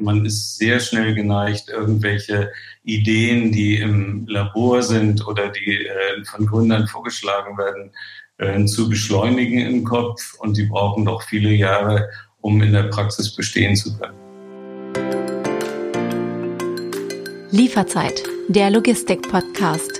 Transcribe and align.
Man 0.00 0.24
ist 0.24 0.56
sehr 0.56 0.80
schnell 0.80 1.14
geneigt, 1.14 1.68
irgendwelche 1.68 2.50
Ideen, 2.84 3.52
die 3.52 3.76
im 3.76 4.26
Labor 4.26 4.82
sind 4.82 5.26
oder 5.26 5.48
die 5.48 5.86
äh, 5.86 6.24
von 6.24 6.46
Gründern 6.46 6.86
vorgeschlagen 6.86 7.58
werden, 7.58 7.92
äh, 8.38 8.64
zu 8.64 8.88
beschleunigen 8.88 9.60
im 9.60 9.84
Kopf. 9.84 10.34
Und 10.38 10.56
die 10.56 10.64
brauchen 10.64 11.04
doch 11.04 11.22
viele 11.22 11.50
Jahre, 11.50 12.08
um 12.40 12.62
in 12.62 12.72
der 12.72 12.84
Praxis 12.84 13.36
bestehen 13.36 13.76
zu 13.76 13.96
können. 13.98 14.16
Lieferzeit, 17.50 18.22
der 18.48 18.70
Logistik-Podcast. 18.70 19.99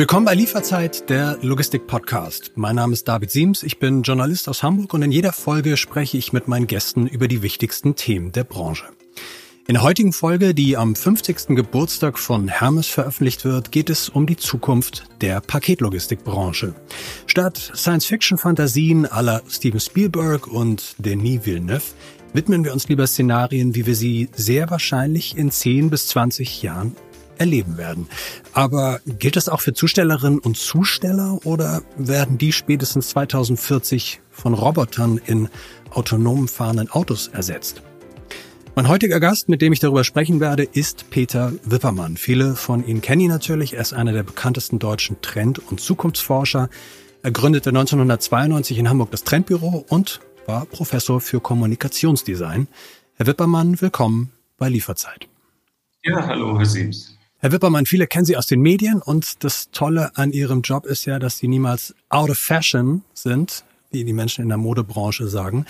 Willkommen 0.00 0.24
bei 0.24 0.34
Lieferzeit, 0.34 1.10
der 1.10 1.36
Logistik-Podcast. 1.42 2.52
Mein 2.54 2.76
Name 2.76 2.94
ist 2.94 3.06
David 3.06 3.30
Siems, 3.30 3.62
ich 3.62 3.78
bin 3.78 4.00
Journalist 4.00 4.48
aus 4.48 4.62
Hamburg 4.62 4.94
und 4.94 5.02
in 5.02 5.12
jeder 5.12 5.30
Folge 5.30 5.76
spreche 5.76 6.16
ich 6.16 6.32
mit 6.32 6.48
meinen 6.48 6.66
Gästen 6.66 7.06
über 7.06 7.28
die 7.28 7.42
wichtigsten 7.42 7.96
Themen 7.96 8.32
der 8.32 8.44
Branche. 8.44 8.86
In 9.66 9.74
der 9.74 9.82
heutigen 9.82 10.14
Folge, 10.14 10.54
die 10.54 10.78
am 10.78 10.96
50. 10.96 11.48
Geburtstag 11.48 12.18
von 12.18 12.48
Hermes 12.48 12.86
veröffentlicht 12.86 13.44
wird, 13.44 13.72
geht 13.72 13.90
es 13.90 14.08
um 14.08 14.26
die 14.26 14.38
Zukunft 14.38 15.04
der 15.20 15.42
Paketlogistikbranche. 15.42 16.74
Statt 17.26 17.58
Science-Fiction-Fantasien 17.58 19.04
aller 19.04 19.42
Steven 19.50 19.80
Spielberg 19.80 20.46
und 20.46 20.94
Denis 20.96 21.44
Villeneuve 21.44 21.82
widmen 22.32 22.64
wir 22.64 22.72
uns 22.72 22.88
lieber 22.88 23.06
Szenarien, 23.06 23.74
wie 23.74 23.84
wir 23.84 23.94
sie 23.94 24.30
sehr 24.34 24.70
wahrscheinlich 24.70 25.36
in 25.36 25.50
10 25.50 25.90
bis 25.90 26.08
20 26.08 26.62
Jahren 26.62 26.96
erleben 27.40 27.78
werden. 27.78 28.06
Aber 28.52 29.00
gilt 29.06 29.36
das 29.36 29.48
auch 29.48 29.60
für 29.60 29.72
Zustellerinnen 29.72 30.38
und 30.38 30.56
Zusteller 30.56 31.40
oder 31.44 31.82
werden 31.96 32.38
die 32.38 32.52
spätestens 32.52 33.08
2040 33.08 34.20
von 34.30 34.54
Robotern 34.54 35.18
in 35.24 35.48
autonom 35.90 36.46
fahrenden 36.46 36.90
Autos 36.90 37.28
ersetzt? 37.28 37.82
Mein 38.76 38.88
heutiger 38.88 39.18
Gast, 39.18 39.48
mit 39.48 39.62
dem 39.62 39.72
ich 39.72 39.80
darüber 39.80 40.04
sprechen 40.04 40.38
werde, 40.38 40.62
ist 40.62 41.10
Peter 41.10 41.52
Wippermann. 41.64 42.16
Viele 42.16 42.54
von 42.54 42.86
Ihnen 42.86 43.00
kennen 43.00 43.22
ihn 43.22 43.30
natürlich. 43.30 43.74
Er 43.74 43.80
ist 43.80 43.92
einer 43.92 44.12
der 44.12 44.22
bekanntesten 44.22 44.78
deutschen 44.78 45.20
Trend- 45.22 45.58
und 45.58 45.80
Zukunftsforscher. 45.80 46.68
Er 47.22 47.30
gründete 47.32 47.70
1992 47.70 48.78
in 48.78 48.88
Hamburg 48.88 49.10
das 49.10 49.24
Trendbüro 49.24 49.84
und 49.88 50.20
war 50.46 50.66
Professor 50.66 51.20
für 51.20 51.40
Kommunikationsdesign. 51.40 52.68
Herr 53.16 53.26
Wippermann, 53.26 53.80
willkommen 53.80 54.30
bei 54.56 54.68
Lieferzeit. 54.68 55.26
Ja, 56.02 56.26
hallo, 56.26 56.56
Herr 56.56 56.66
Siebs. 56.66 57.19
Herr 57.42 57.52
Wippermann, 57.52 57.86
viele 57.86 58.06
kennen 58.06 58.26
Sie 58.26 58.36
aus 58.36 58.46
den 58.46 58.60
Medien 58.60 59.00
und 59.00 59.42
das 59.44 59.70
Tolle 59.70 60.14
an 60.14 60.30
Ihrem 60.30 60.60
Job 60.60 60.84
ist 60.84 61.06
ja, 61.06 61.18
dass 61.18 61.38
Sie 61.38 61.48
niemals 61.48 61.94
out 62.10 62.28
of 62.28 62.36
fashion 62.36 63.02
sind, 63.14 63.64
wie 63.90 64.04
die 64.04 64.12
Menschen 64.12 64.42
in 64.42 64.48
der 64.50 64.58
Modebranche 64.58 65.26
sagen. 65.26 65.64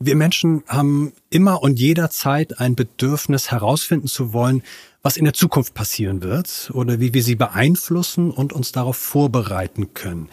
Wir 0.00 0.16
Menschen 0.16 0.64
haben 0.66 1.12
immer 1.30 1.62
und 1.62 1.78
jederzeit 1.78 2.58
ein 2.58 2.74
Bedürfnis 2.74 3.52
herausfinden 3.52 4.08
zu 4.08 4.32
wollen, 4.32 4.64
was 5.02 5.16
in 5.16 5.24
der 5.24 5.32
Zukunft 5.32 5.74
passieren 5.74 6.24
wird 6.24 6.72
oder 6.74 6.98
wie 6.98 7.14
wir 7.14 7.22
sie 7.22 7.36
beeinflussen 7.36 8.32
und 8.32 8.52
uns 8.52 8.72
darauf 8.72 8.96
vorbereiten 8.96 9.94
können. 9.94 10.28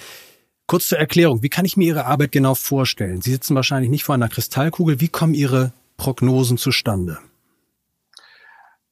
Kurz 0.65 0.87
zur 0.87 0.97
Erklärung, 0.97 1.43
wie 1.43 1.49
kann 1.49 1.65
ich 1.65 1.77
mir 1.77 1.85
Ihre 1.85 2.05
Arbeit 2.05 2.31
genau 2.31 2.55
vorstellen? 2.55 3.21
Sie 3.21 3.29
sitzen 3.29 3.53
wahrscheinlich 3.53 3.91
nicht 3.91 4.05
vor 4.05 4.15
einer 4.15 4.27
Kristallkugel. 4.27 4.99
Wie 4.99 5.07
kommen 5.07 5.35
Ihre 5.35 5.71
Prognosen 5.97 6.57
zustande? 6.57 7.19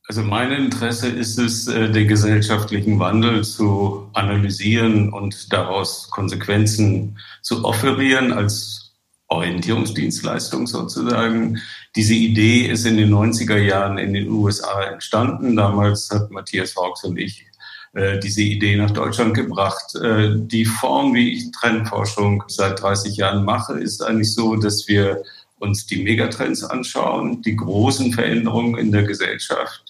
Also 0.10 0.22
mein 0.24 0.54
Interesse 0.54 1.10
ist 1.10 1.38
es, 1.38 1.68
äh, 1.68 1.92
den 1.92 2.08
gesellschaftlichen 2.08 2.98
Wandel 2.98 3.44
zu 3.44 4.10
analysieren 4.14 5.12
und 5.12 5.52
daraus 5.52 6.10
Konsequenzen 6.10 7.20
zu 7.42 7.66
offerieren 7.66 8.32
als 8.32 8.94
Orientierungsdienstleistung 9.28 10.66
sozusagen. 10.66 11.60
Diese 11.98 12.14
Idee 12.14 12.68
ist 12.68 12.86
in 12.86 12.96
den 12.96 13.14
90er 13.14 13.58
Jahren 13.58 13.98
in 13.98 14.14
den 14.14 14.30
USA 14.30 14.84
entstanden. 14.84 15.58
Damals 15.58 16.10
hat 16.10 16.32
Matthias 16.32 16.74
Hawks 16.78 17.04
und 17.04 17.18
ich 17.18 17.46
äh, 17.94 18.18
diese 18.20 18.44
Idee 18.44 18.78
nach 18.78 18.92
Deutschland 18.92 19.34
gebracht. 19.34 19.94
Äh, 19.96 20.36
die 20.38 20.64
Form, 20.64 21.14
wie 21.16 21.34
ich 21.34 21.52
Trendforschung 21.52 22.46
seit 22.48 22.82
30 22.82 23.18
Jahren 23.18 23.44
mache, 23.44 23.74
ist 23.74 24.02
eigentlich 24.02 24.34
so, 24.34 24.56
dass 24.56 24.88
wir 24.88 25.24
uns 25.60 25.86
die 25.86 26.02
Megatrends 26.02 26.64
anschauen, 26.64 27.42
die 27.42 27.58
großen 27.58 28.14
Veränderungen 28.14 28.78
in 28.78 28.94
der 28.94 29.04
Gesellschaft 29.04 29.87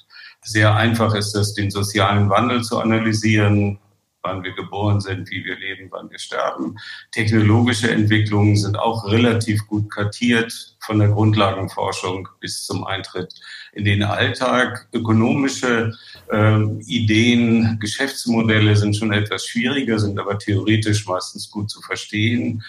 sehr 0.47 0.75
einfach 0.75 1.13
ist 1.13 1.35
es, 1.35 1.53
den 1.53 1.71
sozialen 1.71 2.29
Wandel 2.29 2.63
zu 2.63 2.79
analysieren, 2.79 3.79
wann 4.23 4.43
wir 4.43 4.53
geboren 4.53 4.99
sind, 4.99 5.29
wie 5.29 5.43
wir 5.43 5.57
leben, 5.57 5.87
wann 5.91 6.09
wir 6.09 6.19
sterben. 6.19 6.75
Technologische 7.11 7.89
Entwicklungen 7.91 8.55
sind 8.55 8.77
auch 8.77 9.09
relativ 9.09 9.65
gut 9.67 9.89
kartiert 9.91 10.75
von 10.79 10.99
der 10.99 11.09
Grundlagenforschung 11.09 12.27
bis 12.39 12.65
zum 12.65 12.85
Eintritt 12.85 13.33
in 13.73 13.85
den 13.85 14.03
Alltag. 14.03 14.87
Ökonomische 14.93 15.93
äh, 16.31 16.63
Ideen, 16.85 17.77
Geschäftsmodelle 17.79 18.75
sind 18.75 18.95
schon 18.95 19.13
etwas 19.13 19.45
schwieriger, 19.45 19.99
sind 19.99 20.19
aber 20.19 20.37
theoretisch 20.37 21.05
meistens 21.05 21.49
gut 21.49 21.69
zu 21.69 21.81
verstehen. 21.81 22.63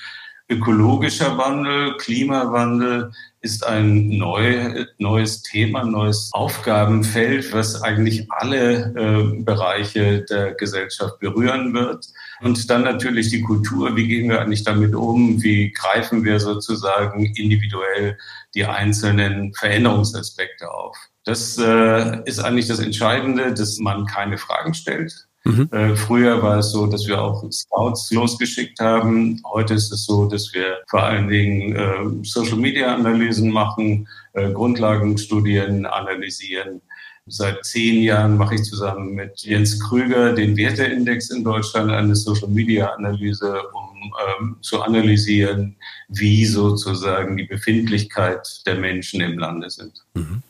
Ökologischer 0.50 1.37
Wandel, 1.37 1.97
Klimawandel 1.99 3.12
ist 3.41 3.65
ein 3.65 4.09
neu, 4.09 4.87
neues 4.99 5.43
Thema, 5.43 5.84
neues 5.84 6.31
Aufgabenfeld, 6.32 7.53
was 7.53 7.82
eigentlich 7.82 8.26
alle 8.31 8.93
äh, 8.97 9.43
Bereiche 9.43 10.22
der 10.22 10.54
Gesellschaft 10.54 11.21
berühren 11.21 11.72
wird. 11.72 12.06
Und 12.41 12.69
dann 12.69 12.82
natürlich 12.82 13.31
die 13.31 13.43
Kultur. 13.43 13.94
Wie 13.97 14.09
gehen 14.09 14.28
wir 14.28 14.41
eigentlich 14.41 14.65
damit 14.65 14.94
um? 14.94 15.41
Wie 15.43 15.71
greifen 15.72 16.25
wir 16.25 16.41
sozusagen 16.41 17.27
individuell 17.37 18.19
die 18.54 18.65
einzelnen 18.65 19.54
Veränderungsaspekte 19.54 20.71
auf? 20.71 20.97
Das 21.25 21.59
äh, 21.59 22.22
ist 22.25 22.41
eigentlich 22.41 22.66
das 22.66 22.81
Entscheidende, 22.81 23.54
dass 23.54 23.78
man 23.78 24.06
keine 24.06 24.38
Fragen 24.38 24.75
stellt, 24.75 25.28
Mhm. 25.48 25.69
Äh, 25.72 25.97
früher 25.97 26.42
war 26.42 26.59
es 26.59 26.72
so, 26.72 26.86
dass 26.86 27.06
wir 27.06 27.20
auch 27.22 27.42
Scouts 27.50 28.10
losgeschickt 28.12 28.78
haben. 28.81 29.41
Heute 29.50 29.75
ist 29.75 29.91
es 29.91 30.04
so, 30.04 30.26
dass 30.26 30.53
wir 30.53 30.76
vor 30.88 31.03
allen 31.03 31.28
Dingen 31.28 31.75
äh, 31.75 32.25
Social-Media-Analysen 32.25 33.50
machen, 33.50 34.06
äh, 34.34 34.53
Grundlagenstudien 34.53 35.86
analysieren. 35.86 36.82
Seit 37.26 37.64
zehn 37.64 38.03
Jahren 38.03 38.36
mache 38.36 38.56
ich 38.56 38.62
zusammen 38.64 39.14
mit 39.14 39.41
Jens 39.41 39.81
Krüger 39.81 40.34
den 40.34 40.54
Werteindex 40.56 41.31
in 41.31 41.44
Deutschland, 41.44 41.91
eine 41.91 42.15
Social-Media-Analyse, 42.15 43.62
um 43.72 44.12
ähm, 44.41 44.56
zu 44.60 44.82
analysieren, 44.82 45.76
wie 46.09 46.44
sozusagen 46.44 47.38
die 47.38 47.44
Befindlichkeit 47.44 48.47
der 48.66 48.76
Menschen 48.76 49.22
im 49.22 49.38
Lande 49.38 49.70
sind. 49.70 50.04
Mhm. 50.12 50.42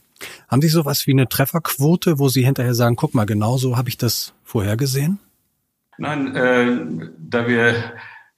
Haben 0.48 0.62
Sie 0.62 0.68
sowas 0.68 1.06
wie 1.06 1.12
eine 1.12 1.28
Trefferquote, 1.28 2.18
wo 2.18 2.28
Sie 2.28 2.44
hinterher 2.44 2.74
sagen, 2.74 2.96
guck 2.96 3.14
mal, 3.14 3.26
genau 3.26 3.56
so 3.56 3.76
habe 3.76 3.88
ich 3.88 3.96
das 3.96 4.34
vorhergesehen? 4.44 5.18
Nein, 5.98 6.34
äh, 6.36 7.08
da 7.18 7.48
wir 7.48 7.92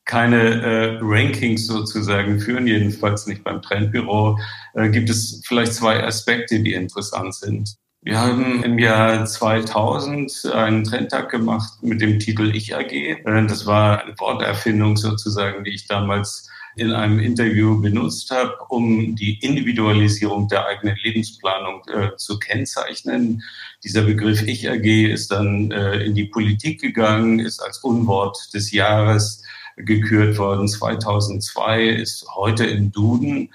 keine 0.04 0.62
äh, 0.62 0.98
Rankings 1.00 1.66
sozusagen 1.66 2.40
führen, 2.40 2.66
jedenfalls 2.66 3.26
nicht 3.26 3.44
beim 3.44 3.62
Trendbüro, 3.62 4.38
äh, 4.74 4.88
gibt 4.88 5.10
es 5.10 5.42
vielleicht 5.46 5.74
zwei 5.74 6.02
Aspekte, 6.02 6.60
die 6.60 6.72
interessant 6.72 7.34
sind. 7.34 7.76
Wir 8.02 8.18
haben 8.18 8.62
im 8.64 8.78
Jahr 8.78 9.26
2000 9.26 10.50
einen 10.54 10.84
Trendtag 10.84 11.30
gemacht 11.30 11.82
mit 11.82 12.00
dem 12.00 12.18
Titel 12.18 12.50
Ich 12.56 12.74
AG. 12.74 12.92
Äh, 12.92 13.46
das 13.46 13.66
war 13.66 14.02
eine 14.02 14.18
Worterfindung 14.18 14.96
sozusagen, 14.96 15.64
die 15.64 15.74
ich 15.74 15.86
damals 15.86 16.48
in 16.76 16.92
einem 16.92 17.18
Interview 17.18 17.80
benutzt 17.80 18.30
habe, 18.30 18.56
um 18.68 19.14
die 19.16 19.38
Individualisierung 19.40 20.48
der 20.48 20.66
eigenen 20.66 20.96
Lebensplanung 21.02 21.82
äh, 21.88 22.16
zu 22.16 22.38
kennzeichnen. 22.38 23.42
Dieser 23.84 24.02
Begriff 24.02 24.42
Ich 24.42 24.70
AG 24.70 24.84
ist 24.84 25.32
dann 25.32 25.70
äh, 25.70 26.04
in 26.04 26.14
die 26.14 26.26
Politik 26.26 26.80
gegangen, 26.80 27.40
ist 27.40 27.60
als 27.60 27.78
Unwort 27.78 28.54
des 28.54 28.72
Jahres 28.72 29.42
gekürt 29.76 30.38
worden. 30.38 30.68
2002 30.68 31.88
ist 31.88 32.26
heute 32.34 32.64
im 32.64 32.92
Duden. 32.92 33.50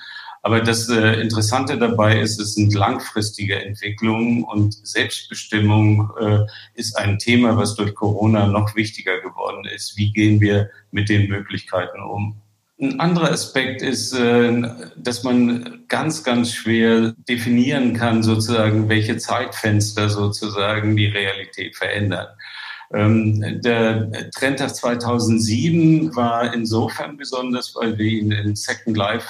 Aber 0.45 0.61
das 0.61 0.87
äh, 0.89 1.21
Interessante 1.21 1.75
dabei 1.75 2.19
ist, 2.19 2.39
es 2.39 2.53
sind 2.53 2.75
langfristige 2.75 3.65
Entwicklungen 3.65 4.43
und 4.43 4.73
Selbstbestimmung 4.85 6.11
äh, 6.19 6.45
ist 6.75 6.95
ein 6.99 7.17
Thema, 7.17 7.57
was 7.57 7.75
durch 7.75 7.95
Corona 7.95 8.45
noch 8.45 8.75
wichtiger 8.75 9.19
geworden 9.21 9.65
ist. 9.65 9.97
Wie 9.97 10.13
gehen 10.13 10.39
wir 10.39 10.69
mit 10.91 11.09
den 11.09 11.29
Möglichkeiten 11.29 11.99
um? 11.99 12.39
Ein 12.77 12.99
anderer 12.99 13.31
Aspekt 13.31 13.81
ist, 13.81 14.13
äh, 14.13 14.61
dass 14.97 15.23
man 15.23 15.85
ganz, 15.87 16.23
ganz 16.23 16.51
schwer 16.51 17.13
definieren 17.29 17.93
kann, 17.93 18.21
sozusagen, 18.21 18.89
welche 18.89 19.17
Zeitfenster 19.17 20.09
sozusagen 20.09 20.95
die 20.97 21.07
Realität 21.07 21.77
verändern. 21.77 22.27
Ähm, 22.93 23.61
der 23.61 24.29
Trendtag 24.31 24.75
2007 24.75 26.15
war 26.15 26.53
insofern 26.53 27.15
besonders, 27.15 27.73
weil 27.75 27.97
wir 27.97 28.07
ihn 28.07 28.31
in 28.31 28.55
Second 28.55 28.97
Life 28.97 29.27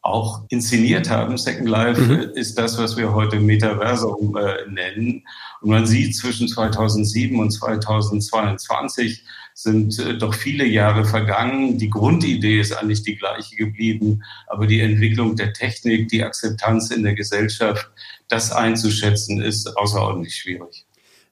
auch 0.00 0.42
inszeniert 0.48 1.10
haben. 1.10 1.36
Second 1.36 1.68
Life 1.68 2.00
mhm. 2.00 2.30
ist 2.34 2.58
das, 2.58 2.78
was 2.78 2.96
wir 2.96 3.12
heute 3.12 3.38
Metaversum 3.38 4.36
äh, 4.36 4.66
nennen. 4.70 5.24
Und 5.60 5.70
man 5.70 5.86
sieht 5.86 6.16
zwischen 6.16 6.48
2007 6.48 7.38
und 7.38 7.50
2022 7.50 9.24
sind 9.58 9.98
äh, 9.98 10.16
doch 10.16 10.34
viele 10.34 10.64
Jahre 10.64 11.04
vergangen. 11.04 11.78
Die 11.78 11.90
Grundidee 11.90 12.60
ist 12.60 12.72
eigentlich 12.72 13.02
die 13.02 13.16
gleiche 13.16 13.56
geblieben, 13.56 14.22
aber 14.46 14.68
die 14.68 14.78
Entwicklung 14.78 15.34
der 15.34 15.52
Technik, 15.52 16.08
die 16.08 16.22
Akzeptanz 16.22 16.92
in 16.92 17.02
der 17.02 17.14
Gesellschaft, 17.14 17.90
das 18.28 18.52
einzuschätzen, 18.52 19.42
ist 19.42 19.66
außerordentlich 19.76 20.36
schwierig. 20.36 20.86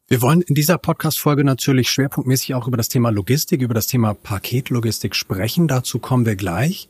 Wir 0.08 0.22
wollen 0.22 0.42
in 0.42 0.56
dieser 0.56 0.76
Podcast-Folge 0.76 1.44
natürlich 1.44 1.88
schwerpunktmäßig 1.88 2.54
auch 2.54 2.66
über 2.66 2.76
das 2.76 2.88
Thema 2.88 3.10
Logistik, 3.10 3.60
über 3.60 3.74
das 3.74 3.86
Thema 3.86 4.14
Paketlogistik 4.14 5.14
sprechen. 5.14 5.68
Dazu 5.68 6.00
kommen 6.00 6.26
wir 6.26 6.34
gleich. 6.34 6.88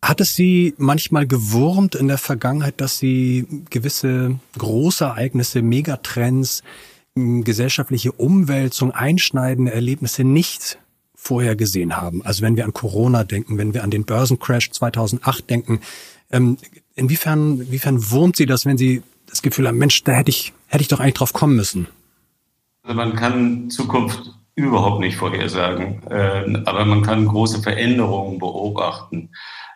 Hat 0.00 0.22
es 0.22 0.34
Sie 0.34 0.72
manchmal 0.78 1.26
gewurmt 1.26 1.94
in 1.94 2.08
der 2.08 2.16
Vergangenheit, 2.16 2.80
dass 2.80 2.96
Sie 2.96 3.46
gewisse 3.68 4.40
Großereignisse, 4.56 5.60
Megatrends, 5.60 6.62
gesellschaftliche 7.44 8.12
Umwälzung, 8.12 8.92
einschneidende 8.92 9.72
Erlebnisse 9.72 10.24
nicht 10.24 10.78
vorher 11.14 11.56
gesehen 11.56 11.96
haben? 11.96 12.24
Also 12.24 12.42
wenn 12.42 12.56
wir 12.56 12.64
an 12.64 12.72
Corona 12.72 13.24
denken, 13.24 13.58
wenn 13.58 13.74
wir 13.74 13.84
an 13.84 13.90
den 13.90 14.04
Börsencrash 14.04 14.70
2008 14.70 15.48
denken, 15.48 15.80
ähm, 16.30 16.58
inwiefern, 16.94 17.60
inwiefern 17.60 18.10
wurmt 18.10 18.36
Sie 18.36 18.46
das, 18.46 18.66
wenn 18.66 18.78
Sie 18.78 19.02
das 19.26 19.42
Gefühl 19.42 19.68
haben, 19.68 19.78
Mensch, 19.78 20.02
da 20.04 20.12
hätte 20.12 20.30
ich, 20.30 20.52
hätte 20.66 20.82
ich 20.82 20.88
doch 20.88 21.00
eigentlich 21.00 21.14
drauf 21.14 21.32
kommen 21.32 21.56
müssen? 21.56 21.86
Also 22.82 22.96
man 22.96 23.14
kann 23.14 23.70
Zukunft 23.70 24.32
überhaupt 24.54 25.00
nicht 25.00 25.16
vorhersagen, 25.16 26.02
äh, 26.10 26.62
aber 26.64 26.84
man 26.84 27.02
kann 27.02 27.26
große 27.26 27.62
Veränderungen 27.62 28.38
beobachten. 28.38 29.30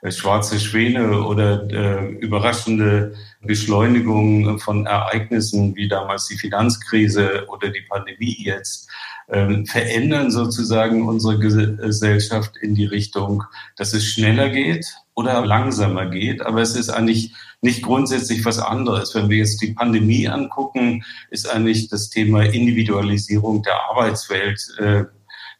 Äh, 0.04 0.12
schwarze 0.12 0.60
Schwäne 0.60 1.22
oder 1.22 1.66
äh, 1.70 2.10
überraschende 2.16 3.14
Beschleunigung 3.40 4.58
von 4.58 4.84
Ereignissen 4.84 5.74
wie 5.76 5.88
damals 5.88 6.26
die 6.26 6.36
Finanzkrise 6.36 7.46
oder 7.48 7.70
die 7.70 7.80
Pandemie 7.88 8.36
jetzt 8.38 8.90
äh, 9.28 9.64
verändern 9.64 10.30
sozusagen 10.30 11.08
unsere 11.08 11.38
Gesellschaft 11.38 12.54
in 12.58 12.74
die 12.74 12.84
Richtung, 12.84 13.44
dass 13.76 13.94
es 13.94 14.04
schneller 14.04 14.50
geht 14.50 14.86
oder 15.14 15.46
langsamer 15.46 16.06
geht. 16.06 16.42
Aber 16.42 16.60
es 16.60 16.76
ist 16.76 16.90
eigentlich 16.90 17.32
nicht 17.62 17.82
grundsätzlich 17.82 18.44
was 18.44 18.58
anderes. 18.58 19.14
Wenn 19.14 19.30
wir 19.30 19.38
jetzt 19.38 19.62
die 19.62 19.72
Pandemie 19.72 20.28
angucken, 20.28 21.02
ist 21.30 21.48
eigentlich 21.48 21.88
das 21.88 22.10
Thema 22.10 22.42
Individualisierung 22.42 23.62
der 23.62 23.76
Arbeitswelt 23.88 24.60
äh, 24.78 25.04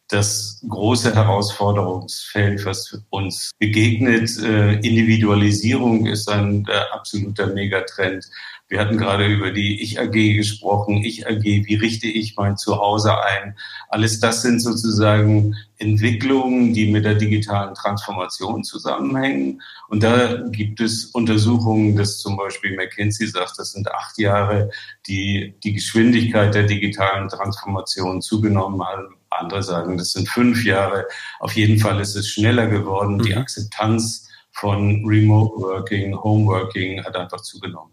das 0.07 0.61
große 0.67 1.15
Herausforderungsfeld, 1.15 2.63
was 2.65 3.01
uns 3.09 3.51
begegnet. 3.57 4.37
Äh, 4.37 4.73
Individualisierung 4.75 6.05
ist 6.05 6.29
ein 6.29 6.65
äh, 6.67 6.73
absoluter 6.93 7.47
Megatrend. 7.47 8.29
Wir 8.67 8.79
hatten 8.79 8.97
gerade 8.97 9.27
über 9.27 9.51
die 9.51 9.81
Ich-AG 9.83 10.11
gesprochen. 10.11 11.03
Ich-AG, 11.03 11.43
wie 11.43 11.75
richte 11.75 12.07
ich 12.07 12.35
mein 12.35 12.57
Zuhause 12.57 13.15
ein? 13.23 13.55
Alles 13.89 14.19
das 14.19 14.41
sind 14.41 14.59
sozusagen 14.59 15.55
Entwicklungen, 15.77 16.73
die 16.73 16.89
mit 16.91 17.05
der 17.05 17.13
digitalen 17.13 17.75
Transformation 17.75 18.63
zusammenhängen. 18.63 19.61
Und 19.87 20.01
da 20.01 20.41
gibt 20.49 20.79
es 20.79 21.05
Untersuchungen, 21.05 21.95
dass 21.95 22.17
zum 22.17 22.37
Beispiel 22.37 22.75
McKinsey 22.75 23.27
sagt, 23.27 23.59
das 23.59 23.73
sind 23.73 23.91
acht 23.91 24.17
Jahre, 24.17 24.71
die 25.07 25.53
die 25.63 25.73
Geschwindigkeit 25.73 26.55
der 26.55 26.63
digitalen 26.63 27.29
Transformation 27.29 28.21
zugenommen 28.21 28.83
haben. 28.83 29.15
Andere 29.39 29.63
sagen, 29.63 29.97
das 29.97 30.11
sind 30.11 30.29
fünf 30.29 30.63
Jahre. 30.63 31.05
Auf 31.39 31.53
jeden 31.53 31.79
Fall 31.79 31.99
ist 31.99 32.15
es 32.15 32.29
schneller 32.29 32.67
geworden. 32.67 33.19
Die 33.19 33.31
mhm. 33.31 33.39
Akzeptanz 33.39 34.27
von 34.51 35.05
Remote 35.05 35.61
Working, 35.61 36.15
Home 36.15 36.45
Working 36.45 37.03
hat 37.03 37.15
einfach 37.15 37.41
zugenommen. 37.41 37.91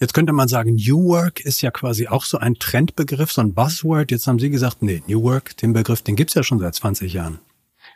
Jetzt 0.00 0.14
könnte 0.14 0.32
man 0.32 0.48
sagen, 0.48 0.74
New 0.74 1.08
Work 1.08 1.40
ist 1.40 1.62
ja 1.62 1.70
quasi 1.70 2.08
auch 2.08 2.24
so 2.24 2.38
ein 2.38 2.56
Trendbegriff, 2.56 3.32
so 3.32 3.40
ein 3.40 3.54
Buzzword. 3.54 4.10
Jetzt 4.10 4.26
haben 4.26 4.38
Sie 4.38 4.50
gesagt, 4.50 4.82
nee, 4.82 5.02
New 5.06 5.22
Work, 5.22 5.56
den 5.58 5.72
Begriff, 5.72 6.02
den 6.02 6.16
gibt's 6.16 6.34
ja 6.34 6.42
schon 6.42 6.58
seit 6.58 6.74
20 6.74 7.12
Jahren. 7.12 7.38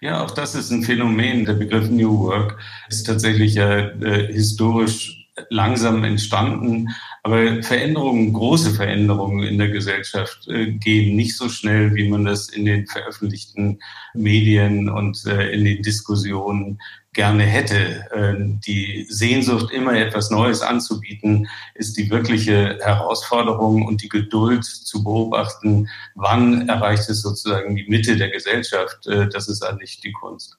Ja, 0.01 0.23
auch 0.23 0.31
das 0.31 0.55
ist 0.55 0.71
ein 0.71 0.83
Phänomen. 0.83 1.45
Der 1.45 1.55
Begriff 1.55 1.89
New 1.91 2.19
Work 2.21 2.59
ist 2.89 3.05
tatsächlich 3.05 3.57
äh, 3.57 4.33
historisch 4.33 5.26
langsam 5.51 6.05
entstanden. 6.05 6.89
Aber 7.23 7.63
Veränderungen, 7.63 8.33
große 8.33 8.73
Veränderungen 8.75 9.43
in 9.43 9.59
der 9.59 9.69
Gesellschaft 9.69 10.49
äh, 10.49 10.73
gehen 10.73 11.17
nicht 11.17 11.37
so 11.37 11.49
schnell, 11.49 11.95
wie 11.95 12.09
man 12.09 12.25
das 12.25 12.49
in 12.49 12.65
den 12.65 12.87
veröffentlichten 12.87 13.81
Medien 14.15 14.89
und 14.89 15.25
äh, 15.27 15.51
in 15.51 15.65
den 15.65 15.83
Diskussionen 15.83 16.79
gerne 17.13 17.45
hätte. 17.45 18.05
Äh, 18.13 18.35
die 18.67 19.07
Sehnsucht, 19.09 19.73
immer 19.73 19.95
etwas 19.95 20.31
Neues 20.31 20.63
anzubieten, 20.63 21.49
ist 21.75 21.97
die 21.97 22.11
wirkliche 22.11 22.79
Herausforderung 22.81 23.85
und 23.85 24.03
die 24.03 24.09
Geduld 24.09 24.65
zu 24.65 25.03
beobachten, 25.03 25.89
wann 26.15 26.69
erreicht 26.69 27.09
es 27.09 27.23
sozusagen 27.23 27.75
die 27.77 27.87
Mitte 27.89 28.17
der 28.17 28.31
Gesellschaft. 28.31 29.07
Äh, 29.07 29.29
das 29.29 29.49
ist 29.49 29.63
eigentlich 29.63 30.01
die 30.01 30.13
Kunst. 30.13 30.57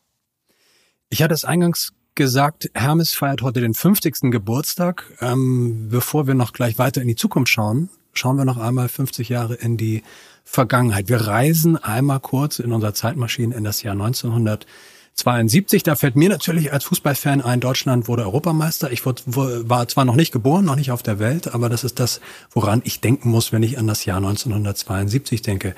Ich 1.09 1.23
hatte 1.23 1.33
es 1.33 1.45
eingangs 1.45 1.93
gesagt, 2.17 2.69
Hermes 2.73 3.13
feiert 3.13 3.41
heute 3.41 3.61
den 3.61 3.73
50. 3.73 4.31
Geburtstag. 4.31 5.05
Ähm, 5.21 5.87
bevor 5.89 6.27
wir 6.27 6.33
noch 6.33 6.51
gleich 6.51 6.77
weiter 6.77 7.01
in 7.01 7.07
die 7.07 7.15
Zukunft 7.15 7.49
schauen, 7.53 7.89
schauen 8.11 8.35
wir 8.35 8.43
noch 8.43 8.57
einmal 8.57 8.89
50 8.89 9.29
Jahre 9.29 9.55
in 9.55 9.77
die 9.77 10.03
Vergangenheit. 10.43 11.07
Wir 11.07 11.21
reisen 11.21 11.77
einmal 11.77 12.19
kurz 12.19 12.59
in 12.59 12.73
unserer 12.73 12.93
Zeitmaschine 12.93 13.55
in 13.55 13.63
das 13.63 13.83
Jahr 13.83 13.93
1972. 13.93 15.83
Da 15.83 15.95
fällt 15.95 16.17
mir 16.17 16.27
natürlich 16.27 16.73
als 16.73 16.83
Fußballfan 16.83 17.41
ein, 17.41 17.61
Deutschland 17.61 18.09
wurde 18.09 18.23
Europameister. 18.23 18.91
Ich 18.91 19.05
war 19.05 19.87
zwar 19.87 20.03
noch 20.03 20.15
nicht 20.15 20.33
geboren, 20.33 20.65
noch 20.65 20.75
nicht 20.75 20.91
auf 20.91 21.03
der 21.03 21.19
Welt, 21.19 21.53
aber 21.53 21.69
das 21.69 21.85
ist 21.85 21.99
das, 21.99 22.19
woran 22.51 22.81
ich 22.83 22.99
denken 22.99 23.29
muss, 23.29 23.53
wenn 23.53 23.63
ich 23.63 23.77
an 23.77 23.87
das 23.87 24.03
Jahr 24.03 24.17
1972 24.17 25.41
denke. 25.41 25.75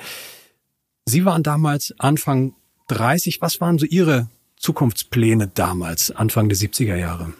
Sie 1.04 1.24
waren 1.24 1.42
damals 1.42 1.94
Anfang 1.98 2.54
30. 2.88 3.40
Was 3.40 3.60
waren 3.60 3.78
so 3.78 3.86
Ihre 3.86 4.28
Zukunftspläne 4.60 5.48
damals, 5.48 6.10
Anfang 6.10 6.50
der 6.50 6.58
70er 6.58 6.94
Jahre? 6.94 7.32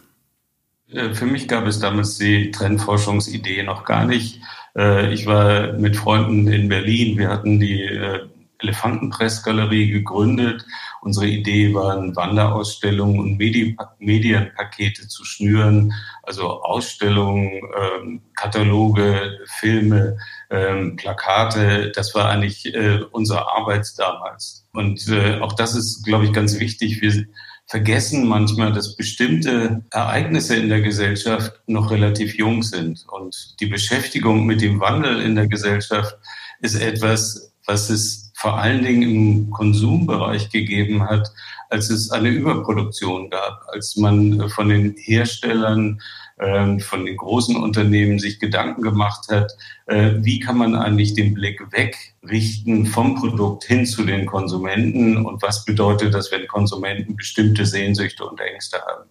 Äh, 0.88 1.14
für 1.14 1.26
mich 1.26 1.46
gab 1.49 1.67
es 1.67 1.78
damals 1.78 2.17
die 2.17 2.50
Trendforschungsidee 2.50 3.62
noch 3.62 3.84
gar 3.84 4.06
nicht. 4.06 4.40
Äh, 4.75 5.12
ich 5.12 5.26
war 5.26 5.75
mit 5.75 5.96
Freunden 5.96 6.49
in 6.49 6.70
Berlin. 6.70 7.19
Wir 7.19 7.28
hatten 7.28 7.61
die 7.61 7.82
äh, 7.82 8.26
Elefantenpressgalerie 8.61 9.90
gegründet. 9.90 10.64
Unsere 11.02 11.26
Idee 11.26 11.75
waren, 11.75 12.17
Wanderausstellungen 12.17 13.20
und 13.20 13.37
Medi 13.37 13.76
Medienpakete 13.99 15.08
zu 15.08 15.25
schnüren, 15.25 15.93
also 16.22 16.62
Ausstellungen, 16.62 17.61
ähm, 17.78 18.22
Kataloge, 18.34 19.38
Filme, 19.58 20.17
ähm, 20.50 20.97
Plakate. 20.97 21.93
Das 21.94 22.14
war 22.14 22.29
eigentlich 22.29 22.75
äh, 22.75 23.00
unsere 23.12 23.52
Arbeit 23.52 23.87
damals. 23.97 24.67
Und 24.73 25.08
äh, 25.08 25.38
auch 25.41 25.55
das 25.55 25.75
ist, 25.75 26.05
glaube 26.05 26.25
ich, 26.25 26.32
ganz 26.32 26.58
wichtig. 26.58 27.00
Wir 27.00 27.26
vergessen 27.67 28.26
manchmal, 28.26 28.73
dass 28.73 28.97
bestimmte 28.97 29.85
Ereignisse 29.93 30.56
in 30.56 30.69
der 30.69 30.81
Gesellschaft 30.81 31.52
noch 31.67 31.91
relativ 31.91 32.36
jung 32.36 32.63
sind. 32.63 33.06
Und 33.08 33.60
die 33.60 33.67
Beschäftigung 33.67 34.44
mit 34.44 34.60
dem 34.60 34.81
Wandel 34.81 35.20
in 35.20 35.36
der 35.36 35.46
Gesellschaft 35.46 36.17
ist 36.60 36.74
etwas, 36.74 37.53
was 37.67 37.89
es 37.89 38.32
vor 38.34 38.58
allen 38.58 38.82
Dingen 38.82 39.03
im 39.03 39.51
Konsumbereich 39.51 40.51
gegeben 40.51 41.08
hat, 41.08 41.31
als 41.69 41.91
es 41.91 42.10
eine 42.10 42.31
Überproduktion 42.31 43.31
gab, 43.31 43.63
als 43.69 43.96
man 43.96 44.48
von 44.48 44.69
den 44.69 44.96
Herstellern, 44.96 46.01
von 46.81 47.05
den 47.05 47.17
großen 47.17 47.56
Unternehmen 47.56 48.19
sich 48.19 48.41
Gedanken 48.41 48.82
gemacht 48.82 49.27
hat, 49.31 49.53
äh, 49.87 50.13
wie 50.20 50.41
kann 50.41 50.56
man 50.56 50.75
eigentlich 50.75 51.13
den 51.13 51.35
Blick 51.35 51.61
wegrichten 51.70 52.87
vom 52.87 53.15
Produkt 53.17 53.65
hin 53.65 53.85
zu 53.85 54.05
den 54.05 54.25
Konsumenten 54.25 55.19
und 55.25 55.43
was 55.43 55.65
bedeutet 55.65 56.15
das, 56.15 56.32
wenn 56.32 56.47
Konsumenten 56.47 57.15
bestimmte 57.17 57.67
Sehnsüchte 57.67 58.25
und 58.25 58.41
Ängste 58.41 58.79
haben. 58.79 59.11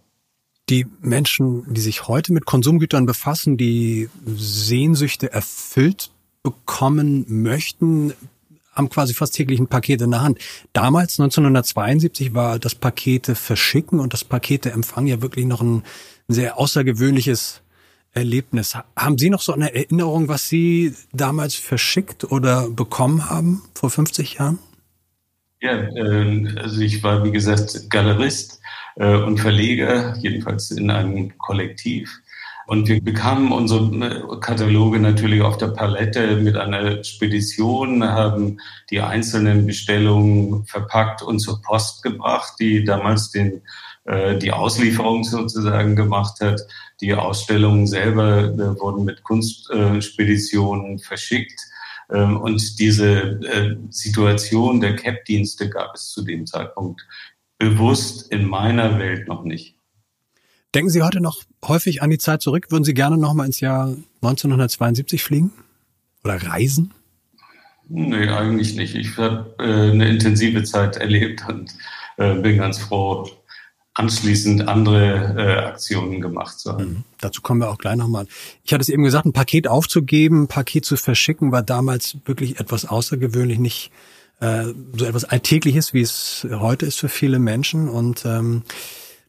Die 0.69 0.87
Menschen, 1.01 1.71
die 1.73 1.81
sich 1.81 2.07
heute 2.07 2.33
mit 2.33 2.45
Konsumgütern 2.45 3.05
befassen, 3.05 3.57
die 3.57 4.09
Sehnsüchte 4.25 5.31
erfüllt 5.31 6.11
bekommen 6.41 7.25
möchten, 7.27 8.13
haben 8.73 8.89
quasi 8.89 9.13
fast 9.13 9.35
täglich 9.35 9.59
ein 9.59 9.67
Paket 9.67 10.01
in 10.01 10.11
der 10.11 10.21
Hand. 10.21 10.39
Damals, 10.73 11.19
1972, 11.19 12.33
war 12.33 12.59
das 12.59 12.75
Pakete 12.75 13.35
verschicken 13.35 13.99
und 13.99 14.13
das 14.13 14.23
Pakete 14.23 14.71
empfangen 14.71 15.07
ja 15.07 15.21
wirklich 15.21 15.45
noch 15.45 15.61
ein 15.61 15.83
sehr 16.29 16.57
außergewöhnliches 16.57 17.61
Erlebnis. 18.13 18.77
Haben 18.95 19.17
Sie 19.17 19.29
noch 19.29 19.41
so 19.41 19.51
eine 19.53 19.73
Erinnerung, 19.75 20.29
was 20.29 20.47
Sie 20.47 20.93
damals 21.11 21.55
verschickt 21.55 22.31
oder 22.31 22.69
bekommen 22.69 23.29
haben 23.29 23.63
vor 23.73 23.89
50 23.89 24.35
Jahren? 24.35 24.59
Ja, 25.61 25.73
äh, 25.73 26.47
also 26.57 26.79
ich 26.79 27.03
war, 27.03 27.23
wie 27.25 27.31
gesagt, 27.31 27.89
Galerist 27.89 28.61
äh, 28.95 29.15
und 29.15 29.39
Verleger, 29.39 30.15
jedenfalls 30.17 30.71
in 30.71 30.89
einem 30.89 31.37
Kollektiv. 31.37 32.09
Und 32.69 32.87
wir 32.87 33.03
bekamen 33.03 33.51
unsere 33.51 33.83
äh, 34.05 34.39
Kataloge 34.39 34.99
natürlich 34.99 35.41
auf 35.41 35.57
der 35.57 35.69
Palette 35.69 36.37
mit 36.37 36.55
einer 36.55 37.03
Spedition, 37.03 38.03
haben 38.03 38.59
die 38.91 39.01
einzelnen 39.01 39.65
Bestellungen 39.65 40.65
verpackt 40.65 41.23
und 41.23 41.39
zur 41.39 41.61
Post 41.61 42.03
gebracht, 42.03 42.53
die 42.59 42.85
damals 42.85 43.31
den, 43.31 43.63
die 44.39 44.51
Auslieferung 44.51 45.23
sozusagen 45.23 45.95
gemacht 45.95 46.39
hat. 46.41 46.61
Die 47.01 47.13
Ausstellungen 47.13 47.87
selber 47.87 48.45
äh, 48.45 48.79
wurden 48.79 49.05
mit 49.05 49.23
Kunstspeditionen 49.23 50.99
verschickt. 50.99 51.59
Ähm, 52.11 52.37
und 52.37 52.79
diese 52.79 53.39
äh, 53.45 53.75
Situation 53.89 54.81
der 54.81 54.95
CAP-Dienste 54.95 55.69
gab 55.69 55.95
es 55.95 56.09
zu 56.09 56.23
dem 56.23 56.45
Zeitpunkt 56.45 57.05
bewusst 57.57 58.31
in 58.31 58.45
meiner 58.45 58.99
Welt 58.99 59.27
noch 59.27 59.43
nicht. 59.43 59.75
Denken 60.73 60.89
Sie 60.89 61.01
heute 61.01 61.19
noch 61.19 61.43
häufig 61.65 62.01
an 62.01 62.09
die 62.09 62.17
Zeit 62.17 62.41
zurück? 62.41 62.67
Würden 62.69 62.83
Sie 62.83 62.93
gerne 62.93 63.17
noch 63.17 63.33
mal 63.33 63.45
ins 63.45 63.59
Jahr 63.59 63.95
1972 64.21 65.23
fliegen 65.23 65.51
oder 66.23 66.35
reisen? 66.35 66.93
Nee, 67.87 68.27
eigentlich 68.27 68.75
nicht. 68.75 68.95
Ich 68.95 69.17
habe 69.17 69.55
äh, 69.57 69.91
eine 69.91 70.09
intensive 70.09 70.63
Zeit 70.63 70.97
erlebt 70.97 71.43
und 71.49 71.73
äh, 72.17 72.35
bin 72.35 72.57
ganz 72.57 72.77
froh, 72.77 73.27
anschließend 73.93 74.67
andere 74.67 75.35
äh, 75.37 75.65
Aktionen 75.67 76.21
gemacht 76.21 76.59
zu 76.59 76.71
haben. 76.71 76.83
Mhm. 76.83 77.03
Dazu 77.19 77.41
kommen 77.41 77.61
wir 77.61 77.69
auch 77.69 77.77
gleich 77.77 77.97
nochmal. 77.97 78.27
Ich 78.63 78.73
hatte 78.73 78.81
es 78.81 78.89
eben 78.89 79.03
gesagt, 79.03 79.25
ein 79.25 79.33
Paket 79.33 79.67
aufzugeben, 79.67 80.43
ein 80.43 80.47
Paket 80.47 80.85
zu 80.85 80.95
verschicken, 80.95 81.51
war 81.51 81.63
damals 81.63 82.17
wirklich 82.25 82.59
etwas 82.59 82.85
außergewöhnlich, 82.85 83.59
nicht 83.59 83.91
äh, 84.39 84.65
so 84.95 85.05
etwas 85.05 85.25
Alltägliches, 85.25 85.93
wie 85.93 86.01
es 86.01 86.47
heute 86.49 86.85
ist 86.85 86.99
für 86.99 87.09
viele 87.09 87.39
Menschen. 87.39 87.89
Und 87.89 88.25
ähm, 88.25 88.63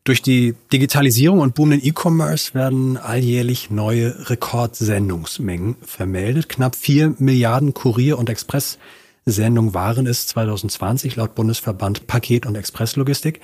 durch 0.05 0.23
die 0.23 0.55
Digitalisierung 0.73 1.41
und 1.41 1.55
boomenden 1.55 1.87
E-Commerce 1.87 2.55
werden 2.55 2.97
alljährlich 2.97 3.71
neue 3.71 4.31
Rekordsendungsmengen 4.31 5.77
vermeldet. 5.83 6.49
Knapp 6.49 6.75
vier 6.75 7.15
Milliarden 7.19 7.75
Kurier- 7.75 8.19
und 8.19 8.31
Expresssendungen 8.31 9.75
waren 9.75 10.07
es 10.07 10.27
2020 10.29 11.17
laut 11.17 11.35
Bundesverband 11.35 12.07
Paket- 12.07 12.47
und 12.47 12.55
Expresslogistik. 12.55 13.41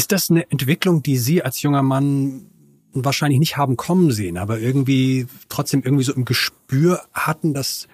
Ist 0.00 0.12
das 0.12 0.30
eine 0.30 0.50
Entwicklung, 0.50 1.02
die 1.02 1.18
Sie 1.18 1.42
als 1.42 1.60
junger 1.60 1.82
Mann 1.82 2.46
wahrscheinlich 2.94 3.38
nicht 3.38 3.58
haben 3.58 3.76
kommen 3.76 4.10
sehen, 4.12 4.38
aber 4.38 4.58
irgendwie 4.58 5.26
trotzdem 5.50 5.82
irgendwie 5.84 6.04
so 6.04 6.14
im 6.14 6.24
Gespür 6.24 7.02
hatten, 7.12 7.52
dass 7.52 7.86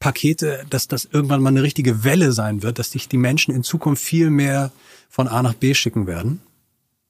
Pakete, 0.00 0.64
dass 0.70 0.88
das 0.88 1.04
irgendwann 1.04 1.42
mal 1.42 1.50
eine 1.50 1.62
richtige 1.62 2.04
Welle 2.04 2.32
sein 2.32 2.62
wird, 2.62 2.78
dass 2.78 2.92
sich 2.92 3.06
die 3.06 3.18
Menschen 3.18 3.54
in 3.54 3.62
Zukunft 3.64 4.02
viel 4.02 4.30
mehr 4.30 4.72
von 5.10 5.28
A 5.28 5.42
nach 5.42 5.52
B 5.52 5.74
schicken 5.74 6.06
werden? 6.06 6.40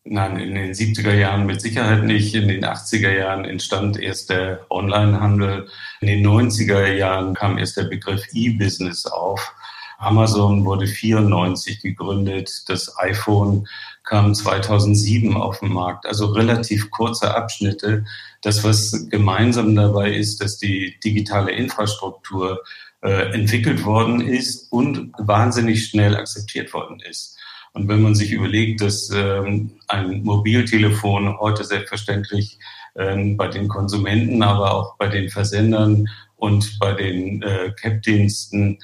Nein, 0.02 0.37
in 0.37 0.56
den 0.56 0.72
70er 0.72 1.14
Jahren 1.14 1.46
mit 1.46 1.61
Sicherheit 1.61 2.02
nicht. 2.02 2.34
In 2.34 2.49
den 2.49 2.64
80er 2.64 3.16
Jahren 3.16 3.44
entstand 3.44 3.96
erst 3.96 4.30
der 4.30 4.66
Onlinehandel. 4.70 5.68
In 6.00 6.08
den 6.08 6.26
90er 6.26 6.92
Jahren 6.94 7.34
kam 7.34 7.58
erst 7.58 7.76
der 7.76 7.84
Begriff 7.84 8.25
E-Business 8.32 9.06
auf. 9.06 9.54
Amazon 9.99 10.64
wurde 10.64 10.88
94 10.88 11.80
gegründet. 11.80 12.64
Das 12.66 12.99
iPhone 12.99 13.68
kam 14.12 14.35
2007 14.35 15.35
auf 15.38 15.61
den 15.61 15.73
Markt. 15.73 16.04
Also 16.04 16.26
relativ 16.26 16.90
kurze 16.90 17.35
Abschnitte. 17.35 18.04
Das, 18.42 18.62
was 18.62 19.09
gemeinsam 19.09 19.75
dabei 19.75 20.12
ist, 20.12 20.42
dass 20.42 20.59
die 20.59 21.00
digitale 21.02 21.52
Infrastruktur 21.52 22.61
äh, 23.00 23.33
entwickelt 23.33 23.87
worden 23.87 24.21
ist 24.21 24.71
und 24.71 25.12
wahnsinnig 25.16 25.87
schnell 25.87 26.14
akzeptiert 26.14 26.75
worden 26.75 27.00
ist. 27.09 27.38
Und 27.73 27.88
wenn 27.88 28.02
man 28.02 28.14
sich 28.14 28.33
überlegt, 28.33 28.83
dass 28.83 29.09
ähm, 29.14 29.71
ein 29.88 30.23
Mobiltelefon 30.23 31.38
heute 31.38 31.64
selbstverständlich 31.64 32.59
ähm, 32.97 33.38
bei 33.38 33.49
den 33.49 33.66
Konsumenten, 33.66 34.42
aber 34.42 34.75
auch 34.75 34.99
bei 34.99 35.09
den 35.09 35.31
Versendern 35.31 36.07
und 36.37 36.78
bei 36.78 36.92
den 36.92 37.40
äh, 37.40 37.73
CAP-Diensten 37.81 38.78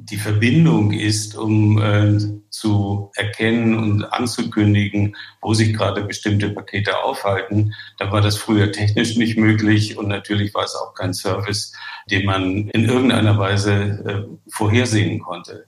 die 0.00 0.16
Verbindung 0.16 0.92
ist, 0.92 1.36
um 1.36 1.82
äh, 1.82 2.18
zu 2.50 3.10
erkennen 3.16 3.76
und 3.76 4.04
anzukündigen, 4.04 5.16
wo 5.42 5.54
sich 5.54 5.74
gerade 5.74 6.02
bestimmte 6.02 6.50
Pakete 6.50 7.02
aufhalten. 7.02 7.74
Da 7.98 8.12
war 8.12 8.20
das 8.20 8.36
früher 8.36 8.70
technisch 8.70 9.16
nicht 9.16 9.36
möglich 9.36 9.98
und 9.98 10.08
natürlich 10.08 10.54
war 10.54 10.64
es 10.64 10.76
auch 10.76 10.94
kein 10.94 11.14
Service, 11.14 11.72
den 12.10 12.26
man 12.26 12.68
in 12.68 12.84
irgendeiner 12.84 13.38
Weise 13.38 13.72
äh, 13.72 14.50
vorhersehen 14.50 15.18
konnte. 15.18 15.66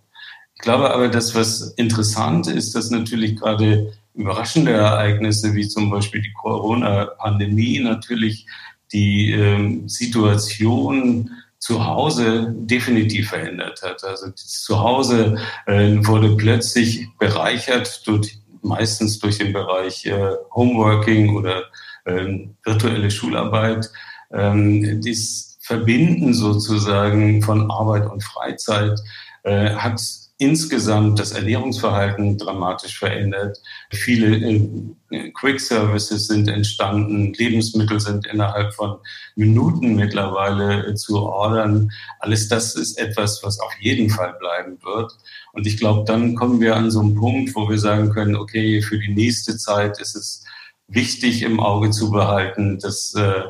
Ich 0.54 0.60
glaube 0.60 0.94
aber, 0.94 1.08
das, 1.08 1.34
was 1.34 1.72
interessant 1.72 2.46
ist, 2.46 2.74
dass 2.74 2.90
natürlich 2.90 3.36
gerade 3.36 3.92
überraschende 4.14 4.72
Ereignisse 4.72 5.54
wie 5.54 5.66
zum 5.66 5.90
Beispiel 5.90 6.22
die 6.22 6.32
Corona-Pandemie 6.32 7.80
natürlich 7.80 8.46
die 8.92 9.32
ähm, 9.32 9.88
Situation 9.88 11.30
zu 11.60 11.86
Hause 11.86 12.52
definitiv 12.56 13.28
verändert 13.28 13.82
hat. 13.82 14.02
Also 14.02 14.28
das 14.30 14.62
Zuhause 14.62 15.36
äh, 15.66 15.96
wurde 16.00 16.36
plötzlich 16.36 17.06
bereichert, 17.18 18.06
durch, 18.06 18.38
meistens 18.62 19.18
durch 19.18 19.38
den 19.38 19.52
Bereich 19.52 20.06
äh, 20.06 20.32
Homeworking 20.54 21.36
oder 21.36 21.64
äh, 22.06 22.48
virtuelle 22.64 23.10
Schularbeit. 23.10 23.90
Ähm, 24.32 25.02
das 25.04 25.58
Verbinden 25.60 26.32
sozusagen 26.32 27.42
von 27.42 27.70
Arbeit 27.70 28.10
und 28.10 28.24
Freizeit 28.24 28.98
äh, 29.42 29.70
hat 29.74 30.00
insgesamt 30.40 31.18
das 31.18 31.32
Ernährungsverhalten 31.32 32.38
dramatisch 32.38 32.98
verändert. 32.98 33.58
Viele 33.90 34.36
äh, 34.36 35.30
Quick 35.32 35.60
Services 35.60 36.28
sind 36.28 36.48
entstanden, 36.48 37.34
Lebensmittel 37.34 38.00
sind 38.00 38.26
innerhalb 38.26 38.72
von 38.72 38.96
Minuten 39.36 39.96
mittlerweile 39.96 40.86
äh, 40.86 40.94
zu 40.94 41.20
ordern. 41.20 41.90
Alles 42.20 42.48
das 42.48 42.74
ist 42.74 42.98
etwas, 42.98 43.42
was 43.42 43.60
auf 43.60 43.72
jeden 43.80 44.08
Fall 44.08 44.34
bleiben 44.40 44.78
wird. 44.82 45.12
Und 45.52 45.66
ich 45.66 45.76
glaube, 45.76 46.04
dann 46.06 46.34
kommen 46.36 46.58
wir 46.58 46.74
an 46.74 46.90
so 46.90 47.00
einen 47.00 47.14
Punkt, 47.14 47.54
wo 47.54 47.68
wir 47.68 47.78
sagen 47.78 48.10
können, 48.10 48.34
okay, 48.34 48.80
für 48.80 48.98
die 48.98 49.12
nächste 49.12 49.58
Zeit 49.58 50.00
ist 50.00 50.16
es 50.16 50.42
wichtig 50.88 51.42
im 51.42 51.60
Auge 51.60 51.90
zu 51.90 52.10
behalten, 52.10 52.78
dass 52.78 53.14
äh, 53.14 53.42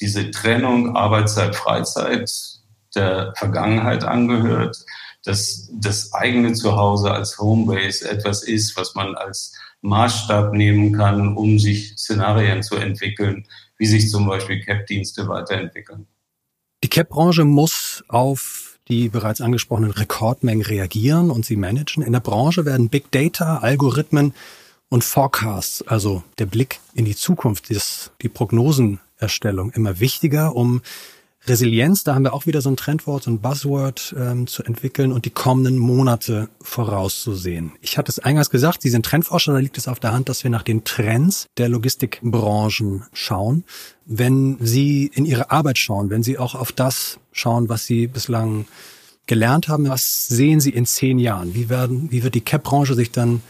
diese 0.00 0.30
Trennung 0.30 0.96
Arbeitszeit, 0.96 1.54
Freizeit 1.54 2.32
der 2.94 3.34
Vergangenheit 3.36 4.02
angehört 4.02 4.78
dass 5.24 5.68
das 5.72 6.12
eigene 6.12 6.52
Zuhause 6.52 7.10
als 7.10 7.38
Homebase 7.38 8.08
etwas 8.10 8.42
ist, 8.42 8.76
was 8.76 8.94
man 8.94 9.14
als 9.14 9.54
Maßstab 9.82 10.52
nehmen 10.52 10.92
kann, 10.92 11.36
um 11.36 11.58
sich 11.58 11.96
Szenarien 11.96 12.62
zu 12.62 12.76
entwickeln, 12.76 13.46
wie 13.76 13.86
sich 13.86 14.10
zum 14.10 14.26
Beispiel 14.26 14.60
CAP-Dienste 14.60 15.28
weiterentwickeln. 15.28 16.06
Die 16.82 16.88
CAP-Branche 16.88 17.44
muss 17.44 18.04
auf 18.08 18.78
die 18.88 19.08
bereits 19.08 19.40
angesprochenen 19.40 19.90
Rekordmengen 19.90 20.64
reagieren 20.64 21.30
und 21.30 21.44
sie 21.44 21.56
managen. 21.56 22.02
In 22.02 22.12
der 22.12 22.20
Branche 22.20 22.64
werden 22.64 22.88
Big 22.88 23.10
Data, 23.10 23.58
Algorithmen 23.58 24.32
und 24.88 25.04
Forecasts, 25.04 25.86
also 25.86 26.22
der 26.38 26.46
Blick 26.46 26.80
in 26.94 27.04
die 27.04 27.16
Zukunft, 27.16 27.68
die 27.68 28.28
Prognosenerstellung 28.28 29.72
immer 29.72 30.00
wichtiger, 30.00 30.56
um 30.56 30.80
Resilienz, 31.48 32.04
da 32.04 32.14
haben 32.14 32.24
wir 32.24 32.34
auch 32.34 32.46
wieder 32.46 32.60
so 32.60 32.70
ein 32.70 32.76
Trendwort, 32.76 33.24
so 33.24 33.30
ein 33.30 33.40
Buzzword 33.40 34.14
ähm, 34.18 34.46
zu 34.46 34.62
entwickeln 34.62 35.12
und 35.12 35.24
die 35.24 35.30
kommenden 35.30 35.78
Monate 35.78 36.48
vorauszusehen. 36.60 37.72
Ich 37.80 37.98
hatte 37.98 38.10
es 38.10 38.18
eingangs 38.18 38.50
gesagt, 38.50 38.82
Sie 38.82 38.90
sind 38.90 39.04
Trendforscher, 39.04 39.52
da 39.52 39.58
liegt 39.58 39.78
es 39.78 39.88
auf 39.88 40.00
der 40.00 40.12
Hand, 40.12 40.28
dass 40.28 40.44
wir 40.44 40.50
nach 40.50 40.62
den 40.62 40.84
Trends 40.84 41.46
der 41.56 41.68
Logistikbranchen 41.68 43.04
schauen. 43.12 43.64
Wenn 44.04 44.56
Sie 44.60 45.10
in 45.12 45.24
Ihre 45.24 45.50
Arbeit 45.50 45.78
schauen, 45.78 46.10
wenn 46.10 46.22
Sie 46.22 46.38
auch 46.38 46.54
auf 46.54 46.72
das 46.72 47.18
schauen, 47.32 47.68
was 47.68 47.86
Sie 47.86 48.06
bislang 48.06 48.66
gelernt 49.26 49.68
haben, 49.68 49.88
was 49.88 50.26
sehen 50.26 50.60
Sie 50.60 50.70
in 50.70 50.86
zehn 50.86 51.18
Jahren? 51.18 51.54
Wie 51.54 51.68
werden, 51.68 52.10
wie 52.10 52.22
wird 52.22 52.34
die 52.34 52.40
CAP-Branche 52.40 52.94
sich 52.94 53.12
dann 53.12 53.42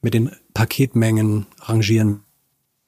mit 0.00 0.14
den 0.14 0.30
Paketmengen 0.54 1.46
rangieren? 1.60 2.20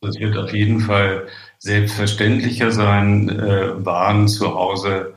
Das 0.04 0.18
wird 0.18 0.36
auf 0.36 0.52
jeden 0.52 0.80
Fall 0.80 1.26
selbstverständlicher 1.58 2.70
sein, 2.70 3.28
äh, 3.28 3.84
Waren 3.84 4.28
zu 4.28 4.54
Hause 4.54 5.14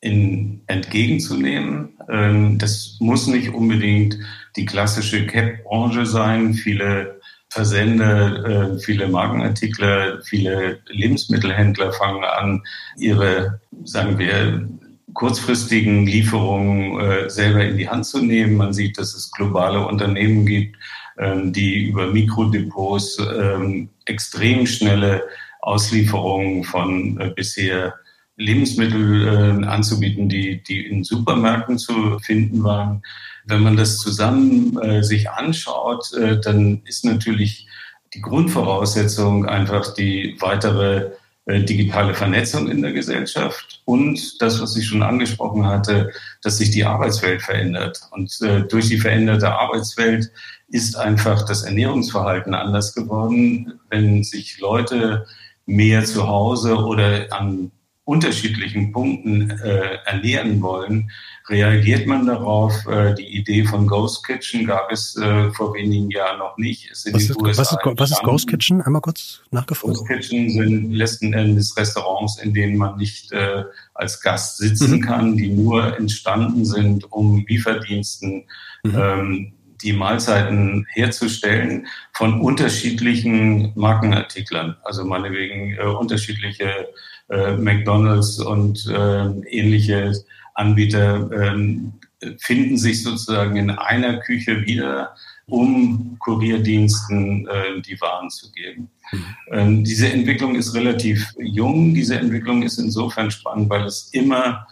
in, 0.00 0.62
entgegenzunehmen. 0.66 1.98
Ähm, 2.10 2.58
das 2.58 2.96
muss 3.00 3.26
nicht 3.26 3.52
unbedingt 3.52 4.18
die 4.56 4.66
klassische 4.66 5.26
CAP-Branche 5.26 6.06
sein. 6.06 6.54
Viele 6.54 7.20
Versende, 7.48 8.74
äh, 8.76 8.78
viele 8.80 9.08
Markenartikler, 9.08 10.20
viele 10.22 10.80
Lebensmittelhändler 10.88 11.92
fangen 11.92 12.24
an, 12.24 12.62
ihre, 12.98 13.60
sagen 13.84 14.18
wir, 14.18 14.68
kurzfristigen 15.14 16.06
Lieferungen 16.06 17.00
äh, 17.00 17.30
selber 17.30 17.64
in 17.64 17.78
die 17.78 17.88
Hand 17.88 18.04
zu 18.04 18.22
nehmen. 18.22 18.56
Man 18.56 18.74
sieht, 18.74 18.98
dass 18.98 19.14
es 19.14 19.30
globale 19.30 19.86
Unternehmen 19.86 20.44
gibt, 20.44 20.76
die 21.18 21.84
über 21.84 22.08
Mikrodepots 22.08 23.18
ähm, 23.18 23.88
extrem 24.04 24.66
schnelle 24.66 25.22
Auslieferungen 25.66 26.62
von 26.64 27.20
äh, 27.20 27.30
bisher 27.34 27.94
Lebensmittel 28.36 29.26
äh, 29.62 29.66
anzubieten, 29.66 30.28
die, 30.28 30.62
die 30.62 30.86
in 30.86 31.02
Supermärkten 31.02 31.78
zu 31.78 32.18
finden 32.20 32.62
waren. 32.62 33.02
Wenn 33.46 33.62
man 33.62 33.76
das 33.76 33.98
zusammen 33.98 34.78
äh, 34.78 35.02
sich 35.02 35.30
anschaut, 35.30 36.10
dann 36.44 36.82
ist 36.84 37.04
natürlich 37.04 37.66
die 38.14 38.20
Grundvoraussetzung 38.20 39.46
einfach 39.46 39.94
die 39.94 40.36
weitere 40.40 41.10
digitale 41.46 42.14
Vernetzung 42.14 42.68
in 42.68 42.82
der 42.82 42.92
Gesellschaft 42.92 43.80
und 43.84 44.42
das, 44.42 44.60
was 44.60 44.76
ich 44.76 44.86
schon 44.86 45.02
angesprochen 45.02 45.64
hatte, 45.64 46.10
dass 46.42 46.58
sich 46.58 46.70
die 46.70 46.84
Arbeitswelt 46.84 47.40
verändert. 47.40 48.00
Und 48.10 48.40
äh, 48.42 48.62
durch 48.62 48.88
die 48.88 48.98
veränderte 48.98 49.52
Arbeitswelt 49.52 50.32
ist 50.68 50.96
einfach 50.96 51.46
das 51.46 51.62
Ernährungsverhalten 51.62 52.54
anders 52.54 52.94
geworden. 52.94 53.78
Wenn 53.90 54.24
sich 54.24 54.58
Leute 54.58 55.26
mehr 55.66 56.04
zu 56.04 56.26
Hause 56.26 56.76
oder 56.76 57.26
an 57.30 57.70
unterschiedlichen 58.06 58.92
Punkten 58.92 59.50
äh, 59.50 59.98
ernähren 60.04 60.62
wollen, 60.62 61.10
reagiert 61.48 62.06
man 62.06 62.24
darauf. 62.24 62.72
Äh, 62.86 63.14
die 63.14 63.36
Idee 63.36 63.64
von 63.64 63.88
Ghost 63.88 64.24
Kitchen 64.24 64.64
gab 64.64 64.92
es 64.92 65.16
äh, 65.16 65.50
vor 65.50 65.74
wenigen 65.74 66.08
Jahren 66.10 66.38
noch 66.38 66.56
nicht. 66.56 66.88
was, 66.90 67.04
ist, 67.04 67.36
was, 67.36 67.72
ist, 67.72 67.78
was 67.84 68.10
ist 68.12 68.22
Ghost 68.22 68.48
Kitchen? 68.48 68.80
Einmal 68.80 69.02
kurz 69.02 69.42
nachgefragt. 69.50 69.96
Ghost 69.96 70.06
Kitchen 70.06 70.50
sind 70.50 70.92
letzten 70.92 71.32
Endes 71.32 71.76
Restaurants, 71.76 72.38
in 72.38 72.54
denen 72.54 72.76
man 72.76 72.96
nicht 72.96 73.32
äh, 73.32 73.64
als 73.94 74.20
Gast 74.20 74.58
sitzen 74.58 74.92
mhm. 74.92 75.00
kann, 75.00 75.36
die 75.36 75.48
nur 75.48 75.96
entstanden 75.96 76.64
sind, 76.64 77.10
um 77.10 77.44
Lieferdiensten 77.48 78.44
mhm. 78.84 78.94
ähm, 78.96 79.52
die 79.82 79.92
Mahlzeiten 79.92 80.86
herzustellen 80.90 81.88
von 82.12 82.40
unterschiedlichen 82.40 83.72
Markenartiklern. 83.74 84.76
Also 84.84 85.04
meinetwegen 85.04 85.74
äh, 85.74 85.82
unterschiedliche 85.82 86.86
äh, 87.28 87.56
McDonalds 87.56 88.38
und 88.38 88.86
äh, 88.86 89.26
ähnliche 89.50 90.12
Anbieter 90.54 91.30
ähm, 91.32 91.92
finden 92.38 92.78
sich 92.78 93.02
sozusagen 93.02 93.56
in 93.56 93.70
einer 93.70 94.18
Küche 94.20 94.64
wieder, 94.64 95.14
um 95.46 96.16
Kurierdiensten 96.18 97.46
äh, 97.46 97.80
die 97.82 98.00
Waren 98.00 98.30
zu 98.30 98.50
geben. 98.52 98.90
Mhm. 99.12 99.24
Ähm, 99.52 99.84
diese 99.84 100.10
Entwicklung 100.10 100.54
ist 100.56 100.74
relativ 100.74 101.32
jung. 101.38 101.94
Diese 101.94 102.18
Entwicklung 102.18 102.62
ist 102.62 102.78
insofern 102.78 103.30
spannend, 103.30 103.70
weil 103.70 103.84
es 103.84 104.08
immer 104.12 104.66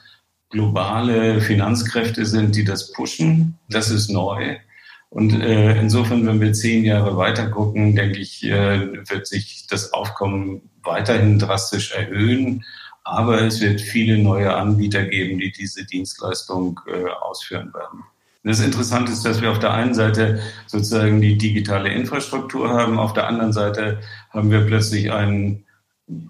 globale 0.50 1.40
Finanzkräfte 1.40 2.24
sind, 2.24 2.56
die 2.56 2.64
das 2.64 2.92
pushen. 2.92 3.58
Das 3.68 3.90
ist 3.90 4.10
neu. 4.10 4.56
Und 5.14 5.32
äh, 5.40 5.78
insofern, 5.78 6.26
wenn 6.26 6.40
wir 6.40 6.52
zehn 6.52 6.82
Jahre 6.82 7.16
weiter 7.16 7.48
gucken, 7.48 7.94
denke 7.94 8.18
ich, 8.18 8.42
äh, 8.42 9.08
wird 9.08 9.28
sich 9.28 9.64
das 9.68 9.92
Aufkommen 9.92 10.62
weiterhin 10.82 11.38
drastisch 11.38 11.92
erhöhen. 11.92 12.64
Aber 13.04 13.40
es 13.42 13.60
wird 13.60 13.80
viele 13.80 14.18
neue 14.18 14.52
Anbieter 14.52 15.04
geben, 15.04 15.38
die 15.38 15.52
diese 15.52 15.84
Dienstleistung 15.84 16.80
äh, 16.88 17.08
ausführen 17.22 17.72
werden. 17.72 18.02
Das 18.42 18.58
Interessante 18.58 19.12
ist, 19.12 19.24
dass 19.24 19.40
wir 19.40 19.52
auf 19.52 19.60
der 19.60 19.72
einen 19.72 19.94
Seite 19.94 20.40
sozusagen 20.66 21.20
die 21.20 21.38
digitale 21.38 21.92
Infrastruktur 21.92 22.70
haben, 22.70 22.98
auf 22.98 23.12
der 23.12 23.28
anderen 23.28 23.52
Seite 23.52 24.00
haben 24.30 24.50
wir 24.50 24.62
plötzlich 24.62 25.12
ein, 25.12 25.62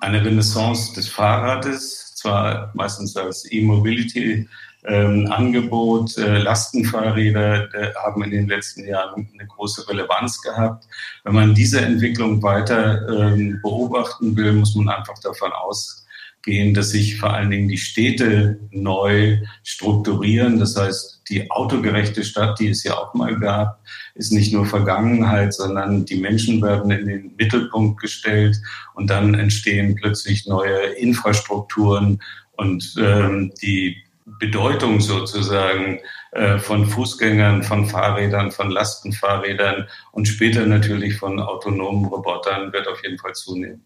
eine 0.00 0.22
Renaissance 0.22 0.92
des 0.92 1.08
Fahrrades, 1.08 2.14
zwar 2.16 2.70
meistens 2.74 3.16
als 3.16 3.50
E-Mobility 3.50 4.46
ähm, 4.86 5.26
Angebot. 5.30 6.16
Äh, 6.18 6.38
Lastenfahrräder 6.38 7.74
äh, 7.74 7.94
haben 7.94 8.22
in 8.24 8.30
den 8.30 8.48
letzten 8.48 8.86
Jahren 8.86 9.28
eine 9.32 9.46
große 9.46 9.88
Relevanz 9.88 10.40
gehabt. 10.42 10.86
Wenn 11.24 11.34
man 11.34 11.54
diese 11.54 11.80
Entwicklung 11.80 12.42
weiter 12.42 13.06
ähm, 13.08 13.60
beobachten 13.62 14.36
will, 14.36 14.52
muss 14.52 14.74
man 14.74 14.88
einfach 14.88 15.18
davon 15.22 15.52
ausgehen, 15.52 16.74
dass 16.74 16.90
sich 16.90 17.18
vor 17.18 17.32
allen 17.32 17.50
Dingen 17.50 17.68
die 17.68 17.78
Städte 17.78 18.58
neu 18.70 19.38
strukturieren. 19.62 20.58
Das 20.58 20.76
heißt, 20.76 21.22
die 21.30 21.50
autogerechte 21.50 22.22
Stadt, 22.22 22.58
die 22.60 22.68
es 22.68 22.84
ja 22.84 22.98
auch 22.98 23.14
mal 23.14 23.38
gab, 23.38 23.80
ist 24.14 24.32
nicht 24.32 24.52
nur 24.52 24.66
Vergangenheit, 24.66 25.54
sondern 25.54 26.04
die 26.04 26.16
Menschen 26.16 26.60
werden 26.60 26.90
in 26.90 27.06
den 27.06 27.34
Mittelpunkt 27.36 28.00
gestellt 28.00 28.60
und 28.94 29.08
dann 29.08 29.32
entstehen 29.34 29.94
plötzlich 29.94 30.46
neue 30.46 30.88
Infrastrukturen 30.98 32.20
und 32.56 32.94
ähm, 32.98 33.52
die 33.62 34.03
Bedeutung 34.24 35.00
sozusagen 35.00 36.00
äh, 36.32 36.58
von 36.58 36.86
Fußgängern, 36.86 37.62
von 37.62 37.86
Fahrrädern, 37.86 38.50
von 38.50 38.70
Lastenfahrrädern 38.70 39.86
und 40.12 40.26
später 40.26 40.66
natürlich 40.66 41.16
von 41.16 41.40
autonomen 41.40 42.06
Robotern 42.06 42.72
wird 42.72 42.88
auf 42.88 43.02
jeden 43.02 43.18
Fall 43.18 43.34
zunehmen. 43.34 43.84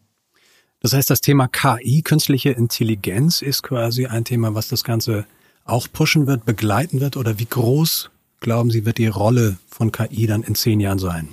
Das 0.80 0.92
heißt, 0.92 1.10
das 1.10 1.20
Thema 1.20 1.48
KI, 1.48 2.02
künstliche 2.02 2.50
Intelligenz, 2.50 3.42
ist 3.42 3.64
quasi 3.64 4.06
ein 4.06 4.24
Thema, 4.24 4.54
was 4.54 4.68
das 4.68 4.84
Ganze 4.84 5.26
auch 5.64 5.88
pushen 5.92 6.26
wird, 6.26 6.44
begleiten 6.44 7.00
wird? 7.00 7.16
Oder 7.16 7.38
wie 7.38 7.46
groß, 7.46 8.10
glauben 8.40 8.70
Sie, 8.70 8.84
wird 8.84 8.98
die 8.98 9.08
Rolle 9.08 9.58
von 9.68 9.90
KI 9.90 10.26
dann 10.26 10.42
in 10.42 10.54
zehn 10.54 10.78
Jahren 10.78 11.00
sein? 11.00 11.28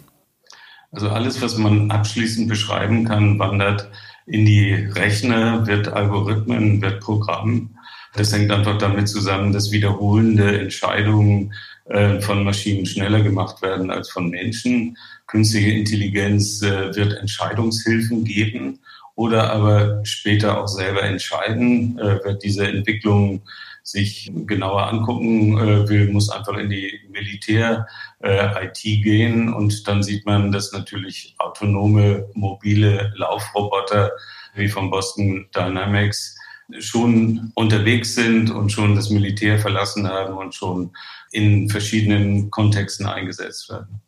Also 0.92 1.10
alles, 1.10 1.42
was 1.42 1.58
man 1.58 1.92
abschließend 1.92 2.48
beschreiben 2.48 3.06
kann, 3.06 3.38
wandert 3.38 3.90
in 4.26 4.46
die 4.46 4.74
Rechner, 4.74 5.68
wird 5.68 5.90
Algorithmen, 5.90 6.82
wird 6.82 7.02
Programm. 7.02 7.75
Das 8.16 8.32
hängt 8.32 8.52
einfach 8.52 8.78
damit 8.78 9.10
zusammen, 9.10 9.52
dass 9.52 9.72
wiederholende 9.72 10.60
Entscheidungen 10.60 11.54
äh, 11.86 12.20
von 12.22 12.44
Maschinen 12.44 12.86
schneller 12.86 13.22
gemacht 13.22 13.62
werden 13.62 13.92
als 13.92 14.10
von 14.10 14.30
Menschen. 14.30 14.98
Künstliche 15.28 15.72
Intelligenz 15.72 16.62
äh, 16.62 16.96
wird 16.96 17.14
Entscheidungshilfen 17.14 18.24
geben 18.24 18.80
oder 19.16 19.52
aber 19.52 20.04
später 20.04 20.62
auch 20.62 20.68
selber 20.68 21.04
entscheiden. 21.04 22.00
Äh, 22.00 22.20
wer 22.24 22.34
diese 22.34 22.68
Entwicklung 22.68 23.42
sich 23.84 24.32
genauer 24.48 24.88
angucken 24.88 25.60
will, 25.88 26.12
muss 26.12 26.32
einfach 26.32 26.58
in 26.58 26.72
die 26.72 27.02
Militär-IT 27.12 28.82
gehen 28.82 29.54
und 29.54 29.88
dann 29.88 30.02
sieht 30.02 30.26
man, 30.26 30.52
dass 30.52 30.72
natürlich 30.72 31.36
autonome 31.38 32.28
mobile 32.34 33.14
Laufroboter 33.16 34.12
wie 34.56 34.70
von 34.70 34.90
Boston 34.90 35.46
Dynamics 35.56 36.35
schon 36.80 37.52
unterwegs 37.56 38.16
sind 38.16 38.50
und 38.50 38.72
schon 38.72 38.96
das 38.96 39.10
Militär 39.10 39.60
verlassen 39.60 40.08
haben 40.08 40.36
und 40.36 40.56
schon 40.56 40.92
in 41.32 41.70
verschiedenen 41.70 42.50
Kontexten 42.52 43.06
eingesetzt 43.06 43.70
werden. 43.70 44.02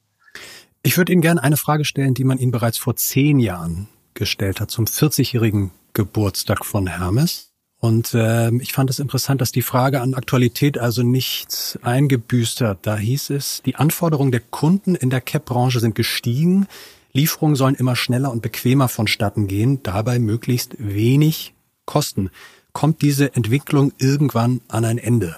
Ich 0.83 0.97
würde 0.97 1.11
Ihnen 1.11 1.21
gerne 1.21 1.43
eine 1.43 1.57
Frage 1.57 1.85
stellen, 1.85 2.13
die 2.13 2.23
man 2.23 2.37
Ihnen 2.37 2.51
bereits 2.51 2.77
vor 2.77 2.95
zehn 2.95 3.39
Jahren 3.39 3.87
gestellt 4.13 4.61
hat, 4.61 4.71
zum 4.71 4.85
40-jährigen 4.85 5.71
Geburtstag 5.93 6.65
von 6.65 6.87
Hermes. 6.87 7.51
Und 7.79 8.13
äh, 8.15 8.49
ich 8.55 8.73
fand 8.73 8.89
es 8.89 8.99
interessant, 8.99 9.39
dass 9.39 9.51
die 9.51 9.61
Frage 9.61 10.01
an 10.01 10.15
Aktualität 10.15 10.79
also 10.79 11.03
nicht 11.03 11.77
eingebüßt 11.83 12.61
hat. 12.61 12.79
Da 12.87 12.97
hieß 12.97 13.29
es, 13.31 13.61
die 13.65 13.75
Anforderungen 13.75 14.31
der 14.31 14.39
Kunden 14.39 14.95
in 14.95 15.09
der 15.11 15.21
CAP-Branche 15.21 15.79
sind 15.79 15.93
gestiegen. 15.93 16.67
Lieferungen 17.13 17.55
sollen 17.55 17.75
immer 17.75 17.95
schneller 17.95 18.31
und 18.31 18.41
bequemer 18.41 18.87
vonstatten 18.87 19.47
gehen, 19.47 19.83
dabei 19.83 20.19
möglichst 20.19 20.75
wenig 20.79 21.53
kosten. 21.87 22.29
Kommt 22.73 23.01
diese 23.01 23.33
Entwicklung 23.35 23.91
irgendwann 23.97 24.61
an 24.67 24.85
ein 24.85 24.99
Ende? 24.99 25.37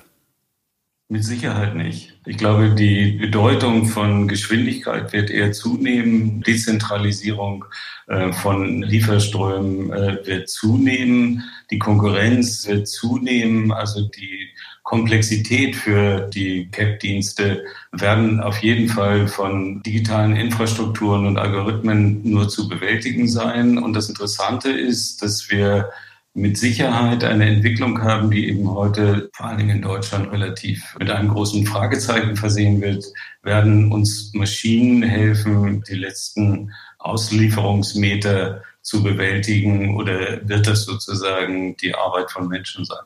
Mit 1.11 1.23
Sicherheit 1.23 1.75
nicht. 1.75 2.13
Ich 2.27 2.37
glaube, 2.37 2.75
die 2.75 3.13
Bedeutung 3.13 3.87
von 3.87 4.27
Geschwindigkeit 4.27 5.11
wird 5.11 5.31
eher 5.31 5.51
zunehmen. 5.51 6.41
Dezentralisierung 6.41 7.65
äh, 8.05 8.31
von 8.31 8.83
Lieferströmen 8.83 9.91
äh, 9.91 10.19
wird 10.27 10.49
zunehmen. 10.49 11.43
Die 11.71 11.79
Konkurrenz 11.79 12.67
wird 12.67 12.87
zunehmen. 12.87 13.71
Also 13.71 14.07
die 14.07 14.49
Komplexität 14.83 15.75
für 15.75 16.29
die 16.29 16.69
CAP-Dienste 16.69 17.63
werden 17.91 18.39
auf 18.39 18.59
jeden 18.59 18.89
Fall 18.89 19.27
von 19.27 19.81
digitalen 19.81 20.35
Infrastrukturen 20.35 21.25
und 21.25 21.37
Algorithmen 21.37 22.21
nur 22.23 22.49
zu 22.49 22.67
bewältigen 22.67 23.27
sein. 23.27 23.79
Und 23.79 23.93
das 23.93 24.09
Interessante 24.09 24.69
ist, 24.69 25.23
dass 25.23 25.49
wir 25.49 25.89
mit 26.33 26.57
Sicherheit 26.57 27.23
eine 27.23 27.47
Entwicklung 27.47 28.01
haben, 28.01 28.29
die 28.31 28.47
eben 28.49 28.69
heute 28.69 29.29
vor 29.33 29.47
allen 29.47 29.57
Dingen 29.57 29.77
in 29.77 29.81
Deutschland 29.81 30.31
relativ 30.31 30.95
mit 30.99 31.09
einem 31.09 31.29
großen 31.29 31.65
Fragezeichen 31.65 32.35
versehen 32.35 32.81
wird. 32.81 33.05
Werden 33.41 33.91
uns 33.91 34.31
Maschinen 34.33 35.03
helfen, 35.03 35.83
die 35.89 35.95
letzten 35.95 36.71
Auslieferungsmeter 36.99 38.63
zu 38.81 39.03
bewältigen 39.03 39.95
oder 39.95 40.47
wird 40.47 40.67
das 40.67 40.85
sozusagen 40.85 41.75
die 41.77 41.95
Arbeit 41.95 42.31
von 42.31 42.47
Menschen 42.47 42.85
sein? 42.85 43.05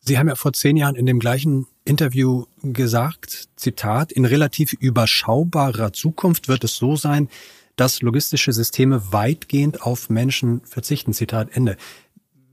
Sie 0.00 0.18
haben 0.18 0.28
ja 0.28 0.34
vor 0.34 0.54
zehn 0.54 0.76
Jahren 0.76 0.96
in 0.96 1.06
dem 1.06 1.18
gleichen 1.18 1.66
Interview 1.84 2.46
gesagt, 2.62 3.48
Zitat, 3.56 4.12
in 4.12 4.24
relativ 4.24 4.72
überschaubarer 4.72 5.92
Zukunft 5.92 6.48
wird 6.48 6.64
es 6.64 6.76
so 6.76 6.96
sein, 6.96 7.28
dass 7.76 8.02
logistische 8.02 8.52
Systeme 8.52 9.12
weitgehend 9.12 9.82
auf 9.82 10.10
Menschen 10.10 10.60
verzichten. 10.62 11.12
Zitat 11.12 11.48
Ende. 11.52 11.76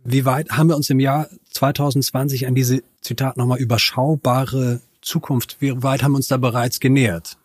Wie 0.04 0.26
weit 0.26 0.52
haben 0.52 0.70
wir 0.70 0.76
uns 0.76 0.90
im 0.90 1.00
Jahr 1.00 1.28
2020 1.52 2.48
an 2.48 2.56
diese, 2.56 2.84
Zitat 3.02 3.38
nochmal, 3.38 3.60
überschaubare 3.60 4.82
Zukunft, 5.02 5.58
wie 5.60 5.82
weit 5.84 6.04
haben 6.04 6.14
wir 6.14 6.18
uns 6.18 6.28
da 6.28 6.38
bereits 6.38 6.80
genähert? 6.80 7.38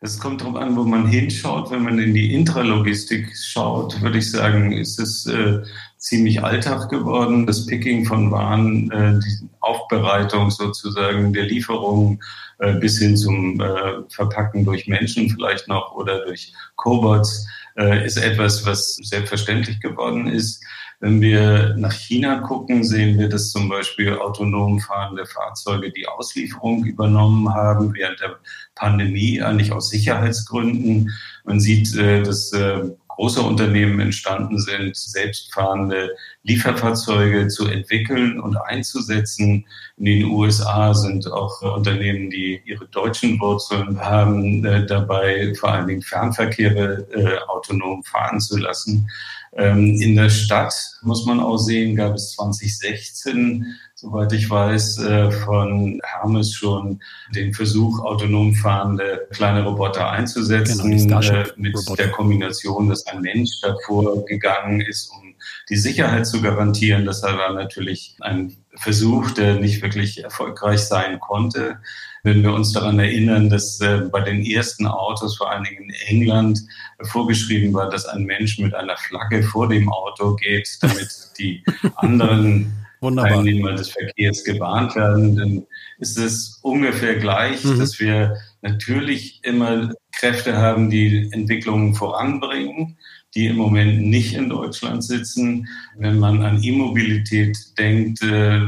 Es 0.00 0.18
kommt 0.20 0.42
darauf 0.42 0.56
an, 0.56 0.76
wo 0.76 0.84
man 0.84 1.06
hinschaut. 1.06 1.70
Wenn 1.70 1.82
man 1.82 1.98
in 1.98 2.12
die 2.12 2.34
Intralogistik 2.34 3.34
schaut, 3.34 4.00
würde 4.02 4.18
ich 4.18 4.30
sagen, 4.30 4.72
ist 4.72 5.00
es 5.00 5.26
äh, 5.26 5.62
ziemlich 5.96 6.44
Alltag 6.44 6.90
geworden. 6.90 7.46
Das 7.46 7.66
Picking 7.66 8.04
von 8.04 8.30
Waren, 8.30 8.90
äh, 8.90 9.18
die 9.18 9.48
Aufbereitung 9.60 10.50
sozusagen 10.50 11.32
der 11.32 11.46
Lieferung 11.46 12.22
äh, 12.58 12.74
bis 12.74 12.98
hin 12.98 13.16
zum 13.16 13.58
äh, 13.60 14.02
Verpacken 14.10 14.64
durch 14.64 14.86
Menschen 14.86 15.30
vielleicht 15.30 15.66
noch 15.66 15.92
oder 15.92 16.24
durch 16.24 16.52
Cobots 16.76 17.46
äh, 17.76 18.06
ist 18.06 18.18
etwas, 18.18 18.66
was 18.66 18.96
selbstverständlich 18.96 19.80
geworden 19.80 20.26
ist. 20.26 20.62
Wenn 21.00 21.20
wir 21.20 21.74
nach 21.76 21.92
China 21.92 22.38
gucken, 22.40 22.82
sehen 22.82 23.18
wir, 23.18 23.28
dass 23.28 23.50
zum 23.50 23.68
Beispiel 23.68 24.14
autonom 24.14 24.80
fahrende 24.80 25.26
Fahrzeuge 25.26 25.92
die 25.92 26.06
Auslieferung 26.06 26.84
übernommen 26.84 27.52
haben 27.52 27.94
während 27.94 28.20
der 28.20 28.36
Pandemie, 28.74 29.42
eigentlich 29.42 29.72
aus 29.72 29.90
Sicherheitsgründen. 29.90 31.10
Man 31.44 31.60
sieht, 31.60 31.94
äh, 31.96 32.22
dass 32.22 32.52
äh, 32.52 32.90
große 33.16 33.40
Unternehmen 33.40 33.98
entstanden 33.98 34.58
sind, 34.58 34.94
selbstfahrende 34.94 36.14
Lieferfahrzeuge 36.42 37.48
zu 37.48 37.66
entwickeln 37.66 38.38
und 38.38 38.56
einzusetzen. 38.56 39.66
In 39.96 40.04
den 40.04 40.24
USA 40.26 40.92
sind 40.94 41.30
auch 41.32 41.62
Unternehmen, 41.62 42.30
die 42.30 42.60
ihre 42.64 42.86
deutschen 42.88 43.40
Wurzeln 43.40 43.98
haben, 44.00 44.64
äh, 44.64 44.86
dabei 44.86 45.54
vor 45.58 45.72
allen 45.72 45.88
Dingen 45.88 46.02
Fernverkehre 46.02 47.06
äh, 47.12 47.38
autonom 47.48 48.04
fahren 48.04 48.40
zu 48.40 48.58
lassen. 48.58 49.08
Ähm, 49.58 50.00
in 50.00 50.16
der 50.16 50.28
Stadt, 50.30 50.74
muss 51.02 51.24
man 51.24 51.40
auch 51.40 51.58
sehen, 51.58 51.96
gab 51.96 52.14
es 52.14 52.32
2016 52.32 53.64
soweit 53.98 54.30
ich 54.34 54.48
weiß, 54.48 54.98
äh, 54.98 55.30
von 55.30 55.98
Hermes 56.04 56.52
schon 56.52 57.00
den 57.34 57.54
Versuch, 57.54 57.98
autonom 58.00 58.54
fahrende 58.54 59.26
kleine 59.30 59.64
Roboter 59.64 60.10
einzusetzen, 60.10 60.90
genau, 60.90 61.20
äh, 61.22 61.46
mit 61.56 61.74
Roboter. 61.74 62.02
der 62.02 62.12
Kombination, 62.12 62.90
dass 62.90 63.06
ein 63.06 63.22
Mensch 63.22 63.50
davor 63.62 64.22
gegangen 64.26 64.82
ist, 64.82 65.10
um 65.10 65.34
die 65.70 65.76
Sicherheit 65.76 66.26
zu 66.26 66.42
garantieren. 66.42 67.06
Das 67.06 67.22
war 67.22 67.54
natürlich 67.54 68.16
ein 68.20 68.58
Versuch, 68.74 69.30
der 69.30 69.54
nicht 69.54 69.80
wirklich 69.80 70.22
erfolgreich 70.22 70.80
sein 70.80 71.18
konnte. 71.18 71.78
Wenn 72.26 72.42
wir 72.42 72.52
uns 72.52 72.72
daran 72.72 72.98
erinnern, 72.98 73.48
dass 73.48 73.80
äh, 73.80 73.98
bei 74.10 74.20
den 74.20 74.44
ersten 74.44 74.84
Autos, 74.84 75.36
vor 75.36 75.48
allen 75.48 75.62
Dingen 75.62 75.84
in 75.84 75.90
England, 76.08 76.58
vorgeschrieben 77.02 77.72
war, 77.72 77.88
dass 77.88 78.04
ein 78.04 78.24
Mensch 78.24 78.58
mit 78.58 78.74
einer 78.74 78.96
Flagge 78.96 79.44
vor 79.44 79.68
dem 79.68 79.88
Auto 79.88 80.34
geht, 80.34 80.68
damit 80.80 81.08
die 81.38 81.62
anderen 81.94 82.72
Wunderbar. 83.00 83.30
Teilnehmer 83.30 83.74
des 83.74 83.90
Verkehrs 83.90 84.42
gewarnt 84.42 84.96
werden, 84.96 85.36
dann 85.36 85.66
ist 85.98 86.18
es 86.18 86.58
ungefähr 86.62 87.14
gleich, 87.14 87.62
mhm. 87.62 87.78
dass 87.78 88.00
wir 88.00 88.36
natürlich 88.60 89.38
immer 89.44 89.92
Kräfte 90.10 90.56
haben, 90.56 90.90
die 90.90 91.28
Entwicklungen 91.30 91.94
voranbringen, 91.94 92.98
die 93.36 93.46
im 93.46 93.56
Moment 93.56 94.02
nicht 94.02 94.34
in 94.34 94.48
Deutschland 94.48 95.04
sitzen. 95.04 95.68
Wenn 95.96 96.18
man 96.18 96.42
an 96.42 96.60
E-Mobilität 96.60 97.56
denkt, 97.78 98.20
äh, 98.22 98.62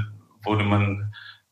wurde 0.45 0.63
man 0.63 1.08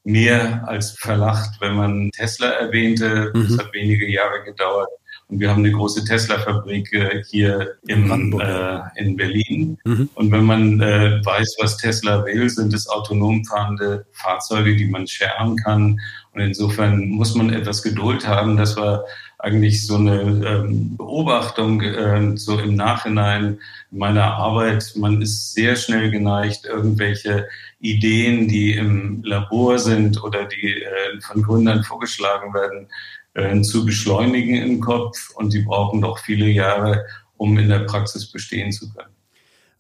mehr 0.07 0.63
als 0.69 0.93
verlacht, 0.93 1.61
wenn 1.61 1.75
man 1.75 2.11
Tesla 2.13 2.49
erwähnte. 2.49 3.33
Mhm. 3.35 3.49
Das 3.49 3.59
hat 3.59 3.75
wenige 3.75 4.09
Jahre 4.09 4.43
gedauert, 4.45 4.89
und 5.29 5.41
wir 5.41 5.51
haben 5.51 5.65
eine 5.65 5.73
große 5.73 6.05
Tesla-Fabrik 6.05 6.93
äh, 6.93 7.25
hier 7.29 7.75
im, 7.89 8.39
äh, 8.41 8.79
in 8.95 9.17
Berlin. 9.17 9.77
Mhm. 9.85 10.09
Und 10.15 10.31
wenn 10.31 10.45
man 10.45 10.81
äh, 10.81 11.21
weiß, 11.25 11.57
was 11.61 11.77
Tesla 11.79 12.25
will, 12.25 12.49
sind 12.49 12.73
es 12.73 12.89
autonom 12.89 13.45
fahrende 13.45 14.07
Fahrzeuge, 14.13 14.77
die 14.77 14.87
man 14.87 15.07
scheren 15.09 15.57
kann. 15.57 15.99
Und 16.37 16.43
insofern 16.43 17.09
muss 17.09 17.35
man 17.35 17.49
etwas 17.49 17.83
Geduld 17.83 18.29
haben. 18.29 18.59
Das 18.59 18.77
war 18.77 19.07
eigentlich 19.39 19.87
so 19.87 19.97
eine 19.97 20.21
ähm, 20.21 20.95
Beobachtung 20.95 21.81
äh, 21.81 22.37
so 22.37 22.59
im 22.59 22.75
Nachhinein 22.75 23.59
meiner 23.91 24.35
Arbeit. 24.35 24.93
Man 24.97 25.23
ist 25.23 25.55
sehr 25.55 25.77
schnell 25.77 26.11
geneigt, 26.11 26.67
irgendwelche 26.67 27.49
Ideen, 27.81 28.49
die 28.49 28.75
im 28.75 29.23
Labor 29.25 29.79
sind 29.79 30.23
oder 30.23 30.45
die 30.45 30.83
äh, 30.83 31.21
von 31.23 31.43
Gründern 31.43 31.83
vorgeschlagen 31.85 32.53
werden, 32.53 32.89
äh, 33.33 33.63
zu 33.63 33.87
beschleunigen 33.87 34.57
im 34.57 34.81
Kopf 34.83 35.31
und 35.37 35.55
die 35.55 35.63
brauchen 35.63 36.03
doch 36.03 36.19
viele 36.19 36.49
Jahre, 36.49 37.07
um 37.39 37.57
in 37.57 37.71
der 37.71 37.81
Praxis 37.81 38.31
bestehen 38.31 38.73
zu 38.73 38.93
können. 38.93 39.09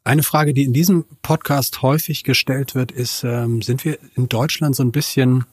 Eine 0.04 0.22
Frage, 0.22 0.54
die 0.54 0.62
in 0.62 0.72
diesem 0.72 1.04
Podcast 1.20 1.82
häufig 1.82 2.24
gestellt 2.24 2.74
wird, 2.74 2.92
ist, 2.92 3.24
ähm, 3.24 3.60
sind 3.60 3.84
wir 3.84 3.98
in 4.14 4.30
Deutschland 4.30 4.74
so 4.74 4.82
ein 4.82 4.92
bisschen, 4.92 5.44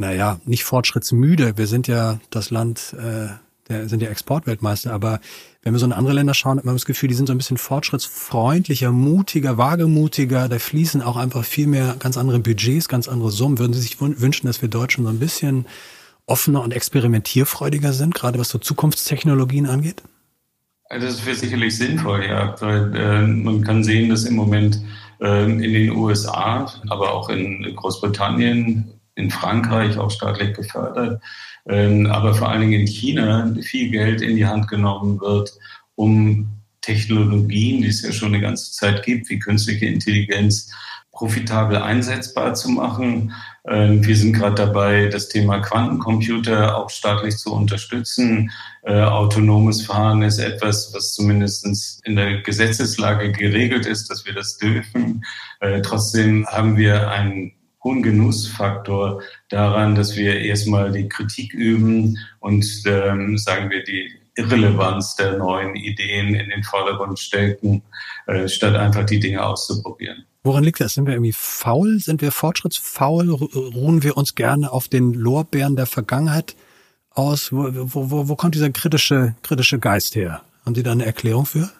naja, 0.00 0.40
nicht 0.46 0.64
fortschrittsmüde? 0.64 1.58
Wir 1.58 1.66
sind 1.66 1.86
ja 1.86 2.18
das 2.30 2.50
Land, 2.50 2.94
äh, 2.98 3.28
der 3.68 3.88
sind 3.88 4.02
ja 4.02 4.08
Exportweltmeister, 4.08 4.92
aber 4.92 5.20
wenn 5.62 5.74
wir 5.74 5.78
so 5.78 5.84
in 5.84 5.92
andere 5.92 6.14
Länder 6.14 6.32
schauen, 6.32 6.56
hat 6.56 6.64
man 6.64 6.74
das 6.74 6.86
Gefühl, 6.86 7.10
die 7.10 7.14
sind 7.14 7.26
so 7.26 7.34
ein 7.34 7.36
bisschen 7.36 7.58
fortschrittsfreundlicher, 7.58 8.92
mutiger, 8.92 9.58
wagemutiger. 9.58 10.48
Da 10.48 10.58
fließen 10.58 11.02
auch 11.02 11.16
einfach 11.16 11.44
viel 11.44 11.66
mehr 11.66 11.96
ganz 11.98 12.16
andere 12.16 12.40
Budgets, 12.40 12.88
ganz 12.88 13.08
andere 13.08 13.30
Summen. 13.30 13.58
Würden 13.58 13.74
Sie 13.74 13.80
sich 13.80 14.00
wünschen, 14.00 14.46
dass 14.46 14.62
wir 14.62 14.70
Deutschen 14.70 15.04
so 15.04 15.10
ein 15.10 15.18
bisschen 15.18 15.66
offener 16.24 16.62
und 16.62 16.72
experimentierfreudiger 16.72 17.92
sind, 17.92 18.14
gerade 18.14 18.38
was 18.38 18.48
so 18.48 18.58
Zukunftstechnologien 18.58 19.66
angeht? 19.66 20.02
Also 20.88 21.06
das 21.06 21.26
wäre 21.26 21.36
sicherlich 21.36 21.76
sinnvoll, 21.76 22.24
ja. 22.24 22.54
Weil, 22.60 22.96
äh, 22.96 23.26
man 23.26 23.62
kann 23.62 23.84
sehen, 23.84 24.08
dass 24.08 24.24
im 24.24 24.34
Moment 24.34 24.80
äh, 25.20 25.44
in 25.44 25.60
den 25.60 25.90
USA, 25.90 26.72
aber 26.88 27.12
auch 27.12 27.28
in 27.28 27.76
Großbritannien, 27.76 28.99
in 29.20 29.30
Frankreich 29.30 29.98
auch 29.98 30.10
staatlich 30.10 30.54
gefördert, 30.54 31.22
äh, 31.66 32.06
aber 32.06 32.34
vor 32.34 32.48
allen 32.48 32.62
Dingen 32.62 32.80
in 32.80 32.86
China 32.86 33.54
viel 33.62 33.90
Geld 33.90 34.22
in 34.22 34.36
die 34.36 34.46
Hand 34.46 34.68
genommen 34.68 35.20
wird, 35.20 35.52
um 35.94 36.48
Technologien, 36.80 37.82
die 37.82 37.88
es 37.88 38.02
ja 38.02 38.12
schon 38.12 38.34
eine 38.34 38.40
ganze 38.40 38.72
Zeit 38.72 39.04
gibt, 39.04 39.28
wie 39.28 39.38
künstliche 39.38 39.86
Intelligenz, 39.86 40.70
profitabel 41.12 41.76
einsetzbar 41.76 42.54
zu 42.54 42.70
machen. 42.70 43.34
Ähm, 43.68 44.02
wir 44.06 44.16
sind 44.16 44.32
gerade 44.32 44.54
dabei, 44.54 45.08
das 45.08 45.28
Thema 45.28 45.58
Quantencomputer 45.58 46.74
auch 46.74 46.88
staatlich 46.88 47.36
zu 47.36 47.52
unterstützen. 47.52 48.50
Äh, 48.84 49.02
autonomes 49.02 49.82
Fahren 49.82 50.22
ist 50.22 50.38
etwas, 50.38 50.92
was 50.94 51.12
zumindest 51.12 51.66
in 52.06 52.16
der 52.16 52.40
Gesetzeslage 52.40 53.32
geregelt 53.32 53.84
ist, 53.84 54.08
dass 54.08 54.24
wir 54.24 54.32
das 54.32 54.56
dürfen. 54.56 55.22
Äh, 55.60 55.82
trotzdem 55.82 56.46
haben 56.46 56.78
wir 56.78 57.10
einen 57.10 57.52
hohen 57.82 58.02
Genussfaktor 58.02 59.22
daran, 59.48 59.94
dass 59.94 60.16
wir 60.16 60.40
erstmal 60.40 60.92
die 60.92 61.08
Kritik 61.08 61.54
üben 61.54 62.18
und 62.40 62.64
ähm, 62.86 63.38
sagen 63.38 63.70
wir 63.70 63.82
die 63.82 64.10
Irrelevanz 64.36 65.16
der 65.16 65.38
neuen 65.38 65.74
Ideen 65.76 66.34
in 66.34 66.50
den 66.50 66.62
Vordergrund 66.62 67.18
stecken, 67.18 67.82
äh, 68.26 68.48
statt 68.48 68.74
einfach 68.74 69.04
die 69.04 69.20
Dinge 69.20 69.44
auszuprobieren. 69.44 70.24
Woran 70.42 70.64
liegt 70.64 70.80
das? 70.80 70.94
Sind 70.94 71.06
wir 71.06 71.14
irgendwie 71.14 71.34
faul? 71.34 71.98
Sind 71.98 72.22
wir 72.22 72.32
fortschrittsfaul? 72.32 73.30
Ruhen 73.30 74.02
wir 74.02 74.16
uns 74.16 74.34
gerne 74.34 74.72
auf 74.72 74.88
den 74.88 75.12
Lorbeeren 75.12 75.76
der 75.76 75.86
Vergangenheit 75.86 76.56
aus? 77.10 77.52
Wo, 77.52 77.68
wo, 77.72 78.28
wo 78.28 78.36
kommt 78.36 78.54
dieser 78.54 78.70
kritische, 78.70 79.34
kritische 79.42 79.78
Geist 79.78 80.14
her? 80.14 80.42
Haben 80.64 80.74
Sie 80.74 80.82
da 80.82 80.92
eine 80.92 81.04
Erklärung 81.04 81.44
für? 81.44 81.70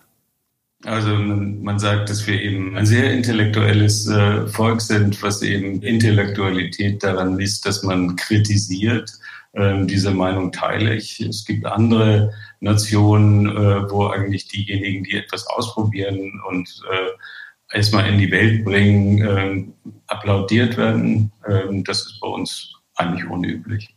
Also 0.85 1.15
man, 1.15 1.79
sagt, 1.79 2.09
dass 2.09 2.27
wir 2.27 2.41
eben 2.41 2.77
ein 2.77 2.87
sehr 2.87 3.13
intellektuelles 3.13 4.09
äh, 4.09 4.47
Volk 4.47 4.81
sind, 4.81 5.23
was 5.23 5.43
eben 5.43 5.83
Intellektualität 5.83 7.03
daran 7.03 7.37
misst, 7.37 7.67
dass 7.67 7.83
man 7.83 8.17
kritisiert. 8.17 9.13
Ähm, 9.53 9.87
diese 9.87 10.11
Meinung 10.11 10.53
teile 10.53 10.95
ich. 10.95 11.21
Es 11.21 11.45
gibt 11.45 11.67
andere 11.67 12.33
Nationen, 12.61 13.47
äh, 13.47 13.91
wo 13.91 14.07
eigentlich 14.07 14.49
diejenigen, 14.49 15.05
die 15.05 15.17
etwas 15.17 15.47
ausprobieren 15.49 16.41
und 16.49 16.83
äh, 16.91 17.77
erstmal 17.77 18.09
in 18.09 18.19
die 18.19 18.31
Welt 18.31 18.65
bringen, 18.65 19.19
ähm, 19.19 19.75
applaudiert 20.07 20.79
werden. 20.79 21.31
Ähm, 21.47 21.85
das 21.85 22.07
ist 22.07 22.21
bei 22.21 22.29
uns 22.29 22.75
eigentlich 22.95 23.29
unüblich. 23.29 23.95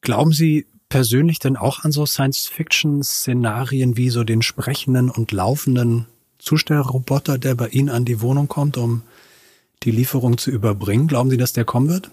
Glauben 0.00 0.32
Sie 0.32 0.66
persönlich 0.94 1.40
denn 1.40 1.56
auch 1.56 1.82
an 1.82 1.90
so 1.90 2.06
Science-Fiction-Szenarien 2.06 3.96
wie 3.96 4.10
so 4.10 4.22
den 4.22 4.42
sprechenden 4.42 5.10
und 5.10 5.32
laufenden 5.32 6.06
Zustellroboter, 6.38 7.36
der 7.36 7.56
bei 7.56 7.66
Ihnen 7.66 7.88
an 7.88 8.04
die 8.04 8.20
Wohnung 8.20 8.46
kommt, 8.46 8.76
um 8.76 9.02
die 9.82 9.90
Lieferung 9.90 10.38
zu 10.38 10.52
überbringen? 10.52 11.08
Glauben 11.08 11.30
Sie, 11.30 11.36
dass 11.36 11.52
der 11.52 11.64
kommen 11.64 11.88
wird? 11.88 12.12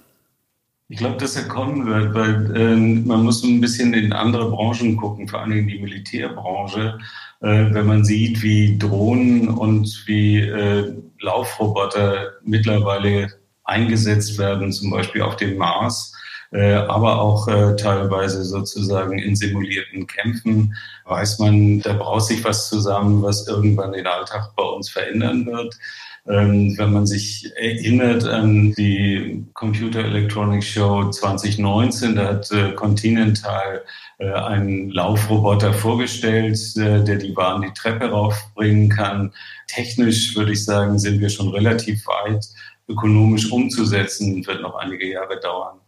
Ich 0.89 0.97
glaube, 0.97 1.17
dass 1.17 1.35
er 1.35 1.47
kommen 1.47 1.85
wird, 1.85 2.15
weil 2.15 2.57
äh, 2.57 2.75
man 2.75 3.23
muss 3.23 3.43
ein 3.43 3.61
bisschen 3.61 3.93
in 3.93 4.13
andere 4.13 4.49
Branchen 4.49 4.97
gucken, 4.97 5.27
vor 5.27 5.41
allem 5.41 5.59
in 5.59 5.67
die 5.67 5.77
Militärbranche. 5.77 6.97
Äh, 7.41 7.71
wenn 7.75 7.85
man 7.85 8.03
sieht, 8.03 8.41
wie 8.41 8.79
Drohnen 8.79 9.47
und 9.47 10.05
wie 10.07 10.39
äh, 10.39 10.91
Laufroboter 11.19 12.31
mittlerweile 12.43 13.31
eingesetzt 13.63 14.39
werden, 14.39 14.71
zum 14.71 14.89
Beispiel 14.89 15.21
auf 15.21 15.35
dem 15.35 15.57
Mars, 15.57 16.15
äh, 16.51 16.73
aber 16.73 17.21
auch 17.21 17.47
äh, 17.47 17.75
teilweise 17.75 18.43
sozusagen 18.43 19.17
in 19.19 19.35
simulierten 19.35 20.05
Kämpfen, 20.07 20.75
weiß 21.05 21.39
man, 21.39 21.79
da 21.81 21.93
braucht 21.93 22.25
sich 22.25 22.43
was 22.43 22.69
zusammen, 22.69 23.23
was 23.23 23.47
irgendwann 23.47 23.93
den 23.93 24.07
Alltag 24.07 24.51
bei 24.55 24.63
uns 24.63 24.89
verändern 24.89 25.45
wird. 25.45 25.75
Ähm, 26.27 26.77
wenn 26.77 26.93
man 26.93 27.07
sich 27.07 27.51
erinnert 27.55 28.25
an 28.25 28.73
die 28.73 29.43
Computer 29.53 30.05
Electronics 30.05 30.67
Show 30.67 31.09
2019, 31.09 32.15
da 32.15 32.27
hat 32.27 32.51
äh, 32.51 32.73
Continental 32.73 33.83
äh, 34.19 34.31
einen 34.31 34.91
Laufroboter 34.91 35.73
vorgestellt, 35.73 36.59
äh, 36.77 37.03
der 37.03 37.15
die 37.15 37.35
Waren 37.35 37.63
die 37.63 37.73
Treppe 37.73 38.11
raufbringen 38.11 38.89
kann. 38.89 39.33
Technisch 39.67 40.35
würde 40.35 40.51
ich 40.51 40.63
sagen, 40.63 40.99
sind 40.99 41.19
wir 41.21 41.29
schon 41.29 41.49
relativ 41.49 42.05
weit. 42.05 42.45
Ökonomisch 42.87 43.51
umzusetzen 43.51 44.45
wird 44.45 44.61
noch 44.61 44.75
einige 44.75 45.09
Jahre 45.09 45.39
dauern. 45.39 45.80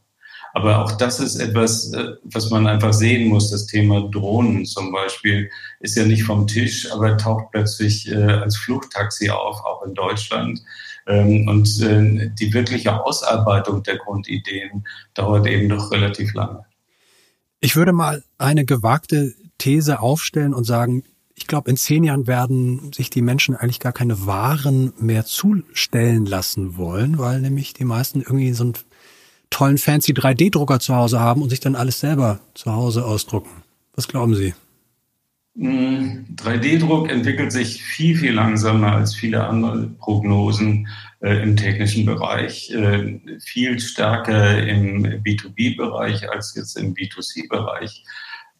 Aber 0.55 0.83
auch 0.83 0.91
das 0.93 1.19
ist 1.19 1.37
etwas, 1.37 1.91
äh, 1.93 2.13
was 2.23 2.51
man 2.51 2.67
einfach 2.67 2.93
sehen 2.93 3.27
muss. 3.27 3.49
Das 3.49 3.65
Thema 3.65 4.07
Drohnen 4.09 4.65
zum 4.65 4.91
Beispiel 4.91 5.49
ist 5.79 5.97
ja 5.97 6.05
nicht 6.05 6.23
vom 6.23 6.45
Tisch, 6.45 6.91
aber 6.91 7.17
taucht 7.17 7.47
plötzlich 7.51 8.09
äh, 8.09 8.15
als 8.15 8.55
Flugtaxi 8.57 9.31
auf, 9.31 9.65
auch 9.65 9.83
in 9.83 9.95
Deutschland. 9.95 10.61
Ähm, 11.07 11.47
und 11.47 11.67
äh, 11.81 12.29
die 12.39 12.53
wirkliche 12.53 13.03
Ausarbeitung 13.03 13.81
der 13.81 13.97
Grundideen 13.97 14.85
dauert 15.15 15.47
eben 15.47 15.69
doch 15.69 15.91
relativ 15.91 16.33
lange. 16.35 16.63
Ich 17.59 17.75
würde 17.75 17.91
mal 17.91 18.23
eine 18.37 18.63
gewagte 18.63 19.33
These 19.57 20.01
aufstellen 20.01 20.53
und 20.53 20.65
sagen, 20.65 21.03
ich 21.35 21.47
glaube, 21.47 21.71
in 21.71 21.77
zehn 21.77 22.03
Jahren 22.03 22.27
werden 22.27 22.93
sich 22.93 23.09
die 23.09 23.23
Menschen 23.23 23.55
eigentlich 23.55 23.79
gar 23.79 23.91
keine 23.91 24.27
Waren 24.27 24.93
mehr 24.99 25.25
zustellen 25.25 26.27
lassen 26.27 26.77
wollen, 26.77 27.17
weil 27.17 27.41
nämlich 27.41 27.73
die 27.73 27.85
meisten 27.85 28.21
irgendwie 28.21 28.53
so 28.53 28.65
einen 28.65 28.73
tollen 29.53 29.77
fancy 29.77 30.13
3D-Drucker 30.13 30.79
zu 30.79 30.95
Hause 30.95 31.19
haben 31.19 31.41
und 31.41 31.49
sich 31.49 31.59
dann 31.59 31.75
alles 31.75 31.99
selber 31.99 32.39
zu 32.55 32.73
Hause 32.73 33.05
ausdrucken. 33.05 33.63
Was 33.95 34.07
glauben 34.07 34.35
Sie? 34.35 34.53
3D-Druck 35.55 37.09
hm, 37.09 37.17
entwickelt 37.17 37.51
sich 37.51 37.83
viel, 37.83 38.17
viel 38.17 38.33
langsamer 38.33 38.93
als 38.93 39.13
viele 39.13 39.45
andere 39.45 39.87
Prognosen 39.99 40.87
äh, 41.21 41.43
im 41.43 41.55
technischen 41.55 42.07
Bereich, 42.07 42.71
äh, 42.71 43.19
viel 43.39 43.79
stärker 43.79 44.63
im 44.67 45.03
B2B-Bereich 45.23 46.27
als 46.31 46.55
jetzt 46.55 46.75
im 46.75 46.95
B2C-Bereich. 46.95 48.03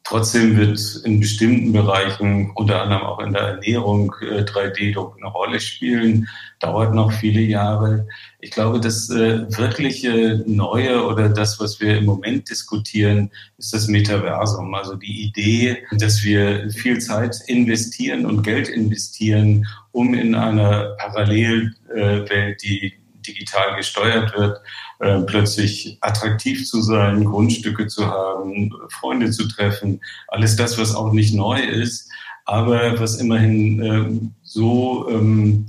Trotzdem 0.05 0.57
wird 0.57 0.77
in 1.05 1.21
bestimmten 1.21 1.71
Bereichen, 1.71 2.51
unter 2.55 2.81
anderem 2.81 3.03
auch 3.03 3.19
in 3.19 3.31
der 3.31 3.41
Ernährung, 3.41 4.13
3D-Druck 4.13 5.15
äh, 5.15 5.21
eine 5.21 5.31
Rolle 5.31 5.59
spielen. 5.61 6.27
Dauert 6.59 6.93
noch 6.93 7.13
viele 7.13 7.39
Jahre. 7.39 8.05
Ich 8.41 8.51
glaube, 8.51 8.81
das 8.81 9.09
äh, 9.09 9.45
wirkliche 9.57 10.43
Neue 10.45 11.05
oder 11.05 11.29
das, 11.29 11.57
was 11.61 11.79
wir 11.79 11.97
im 11.97 12.05
Moment 12.05 12.49
diskutieren, 12.49 13.31
ist 13.57 13.73
das 13.73 13.87
Metaversum. 13.87 14.73
Also 14.73 14.95
die 14.95 15.23
Idee, 15.23 15.83
dass 15.91 16.21
wir 16.21 16.69
viel 16.71 16.99
Zeit 16.99 17.37
investieren 17.47 18.25
und 18.25 18.43
Geld 18.43 18.67
investieren, 18.67 19.65
um 19.93 20.13
in 20.13 20.35
einer 20.35 20.97
Parallelwelt, 20.97 22.61
die 22.61 22.93
digital 23.25 23.77
gesteuert 23.77 24.37
wird, 24.37 24.59
äh, 25.03 25.21
plötzlich 25.21 25.97
attraktiv 25.99 26.65
zu 26.65 26.81
sein, 26.81 27.25
Grundstücke 27.25 27.87
zu 27.87 28.05
haben, 28.07 28.71
Freunde 28.89 29.31
zu 29.31 29.47
treffen, 29.49 29.99
alles 30.29 30.55
das, 30.55 30.77
was 30.77 30.95
auch 30.95 31.11
nicht 31.11 31.33
neu 31.33 31.59
ist, 31.59 32.09
aber 32.45 32.97
was 32.99 33.19
immerhin 33.19 33.81
äh, 33.81 34.29
so, 34.43 35.09
ähm, 35.09 35.65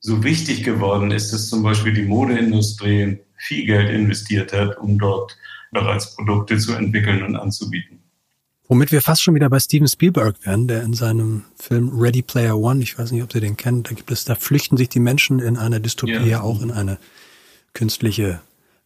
so 0.00 0.24
wichtig 0.24 0.64
geworden 0.64 1.12
ist, 1.12 1.32
dass 1.32 1.48
zum 1.48 1.62
Beispiel 1.62 1.92
die 1.92 2.02
Modeindustrie 2.02 3.18
viel 3.36 3.66
Geld 3.66 3.90
investiert 3.90 4.52
hat, 4.52 4.78
um 4.78 4.98
dort 4.98 5.36
bereits 5.70 6.16
Produkte 6.16 6.58
zu 6.58 6.72
entwickeln 6.72 7.22
und 7.22 7.36
anzubieten. 7.36 8.00
Womit 8.66 8.90
wir 8.90 9.00
fast 9.00 9.22
schon 9.22 9.36
wieder 9.36 9.48
bei 9.48 9.60
Steven 9.60 9.86
Spielberg 9.86 10.44
wären, 10.44 10.66
der 10.66 10.82
in 10.82 10.94
seinem 10.94 11.44
Film 11.56 11.90
Ready 11.92 12.22
Player 12.22 12.58
One, 12.58 12.82
ich 12.82 12.98
weiß 12.98 13.12
nicht, 13.12 13.22
ob 13.22 13.32
Sie 13.32 13.40
den 13.40 13.56
kennen, 13.56 13.84
da 13.84 13.92
gibt 13.92 14.10
es, 14.10 14.24
da 14.24 14.34
flüchten 14.34 14.76
sich 14.76 14.88
die 14.88 15.00
Menschen 15.00 15.38
in 15.38 15.56
einer 15.56 15.78
Dystopie 15.78 16.28
ja. 16.28 16.40
auch 16.40 16.62
in 16.62 16.72
eine 16.72 16.98
künstliche 17.72 18.40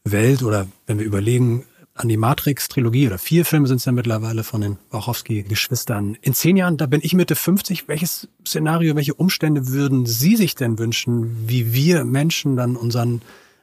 Welt 0.04 0.42
oder 0.42 0.66
wenn 0.86 0.98
wir 0.98 1.06
überlegen, 1.06 1.64
an 1.94 2.08
die 2.08 2.16
Matrix-Trilogie 2.16 3.06
oder 3.06 3.18
vier 3.18 3.44
Filme 3.44 3.68
sind 3.68 3.76
es 3.76 3.84
ja 3.84 3.92
mittlerweile 3.92 4.42
von 4.42 4.60
den 4.60 4.78
Wachowski-Geschwistern. 4.90 6.18
In 6.22 6.34
zehn 6.34 6.56
Jahren, 6.56 6.76
da 6.76 6.86
bin 6.86 7.00
ich 7.02 7.14
Mitte 7.14 7.36
50. 7.36 7.86
Welches 7.86 8.28
Szenario, 8.46 8.96
welche 8.96 9.14
Umstände 9.14 9.68
würden 9.68 10.04
Sie 10.04 10.34
sich 10.34 10.56
denn 10.56 10.78
wünschen, 10.78 11.48
wie 11.48 11.72
wir 11.72 12.04
Menschen 12.04 12.56
dann 12.56 12.74
unseren 12.74 13.22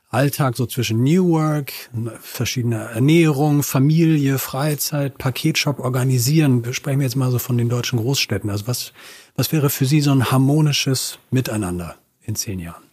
Alltag 0.10 0.56
so 0.56 0.66
zwischen 0.66 1.04
New 1.04 1.30
Work, 1.30 1.74
verschiedene 2.22 2.78
Ernährung, 2.78 3.64
Familie, 3.64 4.40
Freizeit, 4.40 5.18
Paketshop 5.18 5.80
organisieren. 5.80 6.64
Sprechen 6.74 7.00
wir 7.00 7.06
jetzt 7.08 7.16
mal 7.16 7.32
so 7.32 7.40
von 7.40 7.58
den 7.58 7.70
deutschen 7.70 8.00
Großstädten. 8.00 8.50
Also 8.50 8.68
was, 8.68 8.94
was 9.36 9.52
wäre 9.52 9.70
für 9.70 9.86
Sie 9.86 10.02
so 10.02 10.12
ein 10.12 10.32
harmonisches 10.32 11.20
Miteinander 11.32 11.96
in 12.24 12.36
zehn 12.36 12.60
Jahren? 12.60 12.91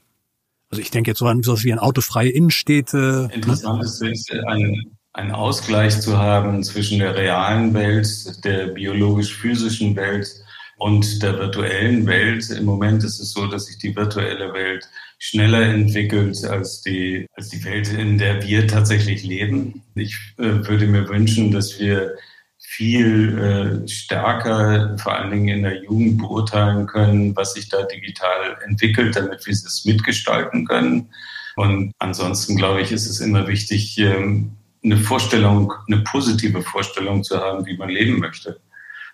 Also 0.71 0.83
ich 0.83 0.91
denke 0.91 1.11
jetzt 1.11 1.19
so 1.19 1.27
an 1.27 1.43
sowas 1.43 1.65
wie 1.65 1.73
ein 1.73 1.79
autofreie 1.79 2.31
Innenstädte. 2.31 3.31
Interessant 3.33 3.83
ist 3.83 4.03
es, 4.03 4.27
ein, 4.47 4.97
einen 5.13 5.33
Ausgleich 5.33 6.01
zu 6.01 6.19
haben 6.19 6.63
zwischen 6.63 6.99
der 6.99 7.15
realen 7.17 7.73
Welt, 7.75 8.45
der 8.45 8.69
biologisch-physischen 8.69 9.97
Welt 9.97 10.29
und 10.77 11.23
der 11.23 11.39
virtuellen 11.39 12.07
Welt. 12.07 12.51
Im 12.51 12.67
Moment 12.67 13.03
ist 13.03 13.19
es 13.19 13.33
so, 13.33 13.47
dass 13.47 13.67
sich 13.67 13.79
die 13.79 13.97
virtuelle 13.97 14.53
Welt 14.53 14.89
schneller 15.19 15.63
entwickelt 15.63 16.45
als 16.45 16.83
die, 16.83 17.27
als 17.33 17.49
die 17.49 17.65
Welt, 17.65 17.93
in 17.93 18.19
der 18.19 18.43
wir 18.43 18.69
tatsächlich 18.69 19.25
leben. 19.25 19.83
Ich 19.95 20.17
äh, 20.39 20.67
würde 20.67 20.87
mir 20.87 21.09
wünschen, 21.09 21.51
dass 21.51 21.81
wir 21.81 22.15
viel 22.59 23.39
äh, 23.85 23.89
stärker, 23.89 24.97
vor 24.99 25.15
allen 25.15 25.31
Dingen 25.31 25.49
in 25.49 25.63
der 25.63 25.83
Jugend, 25.83 26.19
beurteilen 26.19 26.87
können, 26.87 27.35
was 27.37 27.55
sich 27.55 27.69
da 27.69 27.83
digital 27.85 28.59
entwickelt, 28.67 29.17
damit 29.17 29.47
wir 29.47 29.53
es 29.53 29.85
mitgestalten 29.85 30.67
können. 30.67 31.09
Und 31.57 31.93
ansonsten, 31.99 32.57
glaube 32.57 32.81
ich, 32.83 32.93
ist 32.93 33.09
es 33.09 33.21
immer 33.21 33.47
wichtig, 33.49 33.99
ähm, 33.99 34.53
eine 34.85 34.97
Vorstellung, 34.97 35.73
eine 35.87 35.99
positive 36.03 36.63
Vorstellung 36.63 37.25
zu 37.25 37.39
haben, 37.39 37.67
wie 37.67 37.77
man 37.77 37.89
leben 37.89 38.19
möchte. 38.19 38.61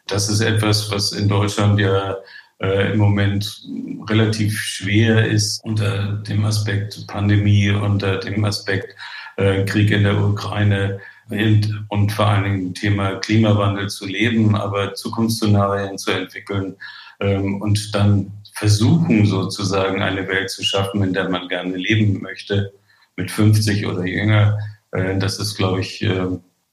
Das 0.07 0.29
ist 0.29 0.41
etwas, 0.41 0.91
was 0.91 1.13
in 1.13 1.29
Deutschland 1.29 1.81
ja 1.81 2.17
äh, 2.61 2.93
im 2.93 2.99
Moment 2.99 3.63
relativ 4.09 4.59
schwer 4.61 5.27
ist 5.27 5.65
unter 5.65 6.15
dem 6.29 6.45
Aspekt 6.45 7.07
Pandemie, 7.07 7.71
unter 7.71 8.19
dem 8.19 8.45
Aspekt 8.45 8.95
äh, 9.37 9.65
Krieg 9.65 9.91
in 9.91 10.05
der 10.05 10.19
Ukraine 10.19 11.01
und, 11.29 12.13
vor 12.13 12.27
allen 12.27 12.45
Dingen 12.45 12.75
Thema 12.75 13.17
Klimawandel 13.17 13.89
zu 13.89 14.07
leben, 14.07 14.55
aber 14.55 14.95
Zukunftsszenarien 14.95 15.99
zu 15.99 16.11
entwickeln 16.11 16.77
ähm, 17.21 17.61
und 17.63 17.95
dann 17.95 18.33
versuchen 18.53 19.27
sozusagen 19.27 20.03
eine 20.03 20.29
Welt 20.29 20.51
zu 20.51 20.63
schaffen, 20.63 21.03
in 21.03 21.13
der 21.13 21.29
man 21.29 21.49
gerne 21.49 21.77
leben 21.77 22.21
möchte, 22.21 22.73
mit 23.17 23.31
50 23.31 23.87
oder 23.87 24.05
jünger. 24.05 24.59
Äh, 24.93 25.19
das 25.19 25.39
ist, 25.39 25.57
glaube 25.57 25.81
ich, 25.81 26.03
äh, 26.03 26.27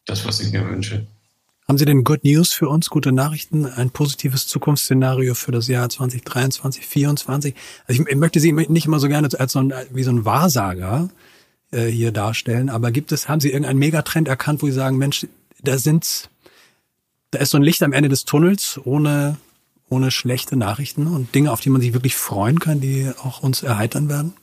das, 0.05 0.25
was 0.25 0.39
ich 0.41 0.51
mir 0.51 0.67
wünsche. 0.67 1.07
Haben 1.67 1.77
Sie 1.77 1.85
denn 1.85 2.03
Good 2.03 2.23
News 2.23 2.51
für 2.51 2.67
uns, 2.67 2.89
gute 2.89 3.11
Nachrichten, 3.11 3.65
ein 3.65 3.91
positives 3.91 4.45
Zukunftsszenario 4.47 5.35
für 5.35 5.51
das 5.51 5.67
Jahr 5.67 5.87
2023, 5.87 6.81
2024? 6.83 7.55
Also 7.87 8.03
ich, 8.03 8.15
möchte 8.15 8.39
Sie 8.39 8.51
nicht 8.51 8.87
immer 8.87 8.99
so 8.99 9.07
gerne 9.07 9.29
als 9.37 9.53
so 9.53 9.59
ein, 9.59 9.73
wie 9.91 10.03
so 10.03 10.11
ein 10.11 10.25
Wahrsager 10.25 11.09
äh, 11.71 11.87
hier 11.87 12.11
darstellen, 12.11 12.69
aber 12.69 12.91
gibt 12.91 13.11
es, 13.11 13.29
haben 13.29 13.39
Sie 13.39 13.49
irgendeinen 13.49 13.79
Megatrend 13.79 14.27
erkannt, 14.27 14.61
wo 14.61 14.67
Sie 14.67 14.73
sagen, 14.73 14.97
Mensch, 14.97 15.25
da 15.63 15.77
sind, 15.77 16.29
da 17.31 17.39
ist 17.39 17.51
so 17.51 17.57
ein 17.57 17.63
Licht 17.63 17.81
am 17.83 17.93
Ende 17.93 18.09
des 18.09 18.25
Tunnels 18.25 18.79
ohne, 18.83 19.37
ohne 19.89 20.11
schlechte 20.11 20.55
Nachrichten 20.55 21.07
und 21.07 21.33
Dinge, 21.33 21.51
auf 21.51 21.61
die 21.61 21.69
man 21.69 21.81
sich 21.81 21.93
wirklich 21.93 22.15
freuen 22.15 22.59
kann, 22.59 22.81
die 22.81 23.11
auch 23.23 23.41
uns 23.41 23.63
erheitern 23.63 24.09
werden? 24.09 24.33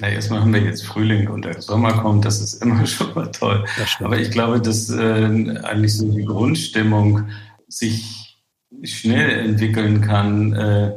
Na, 0.00 0.08
erstmal 0.08 0.40
haben 0.40 0.54
wir 0.54 0.62
jetzt 0.62 0.86
Frühling 0.86 1.28
und 1.28 1.44
der 1.44 1.60
Sommer 1.60 1.92
kommt, 1.92 2.24
das 2.24 2.40
ist 2.40 2.62
immer 2.62 2.86
schon 2.86 3.14
mal 3.14 3.30
toll. 3.30 3.64
Aber 4.00 4.18
ich 4.18 4.30
glaube, 4.30 4.60
dass 4.60 4.90
äh, 4.90 5.58
eigentlich 5.62 5.96
so 5.96 6.10
die 6.10 6.24
Grundstimmung 6.24 7.28
sich 7.68 8.38
schnell 8.82 9.46
entwickeln 9.46 10.00
kann, 10.00 10.54
äh, 10.54 10.92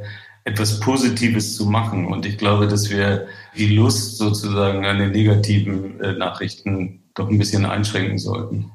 etwas 0.45 0.79
Positives 0.79 1.55
zu 1.55 1.65
machen. 1.65 2.05
Und 2.05 2.25
ich 2.25 2.37
glaube, 2.37 2.67
dass 2.67 2.89
wir 2.89 3.27
die 3.57 3.75
Lust 3.75 4.17
sozusagen 4.17 4.85
an 4.85 4.99
den 4.99 5.11
negativen 5.11 5.99
äh, 6.01 6.13
Nachrichten 6.13 7.03
doch 7.13 7.29
ein 7.29 7.37
bisschen 7.37 7.65
einschränken 7.65 8.19
sollten. 8.19 8.71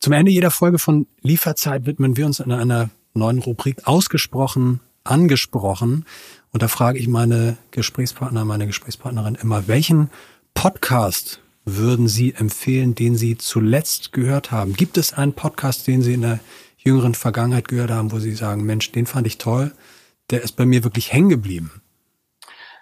Zum 0.00 0.12
Ende 0.12 0.32
jeder 0.32 0.50
Folge 0.50 0.78
von 0.78 1.06
Lieferzeit 1.20 1.86
widmen 1.86 2.16
wir 2.16 2.26
uns 2.26 2.40
in 2.40 2.50
einer 2.50 2.90
neuen 3.14 3.38
Rubrik 3.38 3.86
ausgesprochen, 3.86 4.80
angesprochen. 5.04 6.06
Und 6.50 6.62
da 6.62 6.68
frage 6.68 6.98
ich 6.98 7.08
meine 7.08 7.56
Gesprächspartner, 7.70 8.44
meine 8.44 8.66
Gesprächspartnerin 8.66 9.36
immer, 9.36 9.68
welchen 9.68 10.10
Podcast 10.54 11.40
würden 11.64 12.08
Sie 12.08 12.34
empfehlen, 12.34 12.94
den 12.94 13.16
Sie 13.16 13.36
zuletzt 13.36 14.12
gehört 14.12 14.50
haben? 14.50 14.74
Gibt 14.74 14.98
es 14.98 15.12
einen 15.12 15.34
Podcast, 15.34 15.86
den 15.86 16.02
Sie 16.02 16.14
in 16.14 16.22
der 16.22 16.40
jüngeren 16.78 17.14
Vergangenheit 17.14 17.68
gehört 17.68 17.90
haben, 17.90 18.10
wo 18.10 18.18
Sie 18.18 18.34
sagen, 18.34 18.64
Mensch, 18.64 18.90
den 18.90 19.06
fand 19.06 19.26
ich 19.26 19.38
toll, 19.38 19.72
der 20.30 20.42
ist 20.42 20.56
bei 20.56 20.66
mir 20.66 20.82
wirklich 20.82 21.12
hängen 21.12 21.28
geblieben? 21.28 21.81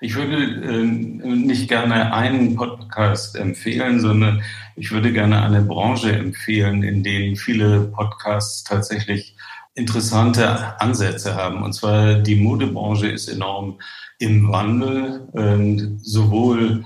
Ich 0.02 0.14
würde 0.14 0.36
äh, 0.36 0.84
nicht 0.84 1.68
gerne 1.68 2.14
einen 2.14 2.56
Podcast 2.56 3.36
empfehlen, 3.36 4.00
sondern 4.00 4.42
ich 4.74 4.90
würde 4.92 5.12
gerne 5.12 5.42
eine 5.42 5.60
Branche 5.60 6.12
empfehlen, 6.12 6.82
in 6.82 7.02
denen 7.02 7.36
viele 7.36 7.82
Podcasts 7.82 8.64
tatsächlich 8.64 9.36
interessante 9.74 10.80
Ansätze 10.80 11.34
haben. 11.34 11.62
Und 11.62 11.74
zwar 11.74 12.14
die 12.14 12.36
Modebranche 12.36 13.08
ist 13.08 13.28
enorm 13.28 13.78
im 14.18 14.50
Wandel, 14.50 15.28
ähm, 15.34 15.98
sowohl 16.02 16.84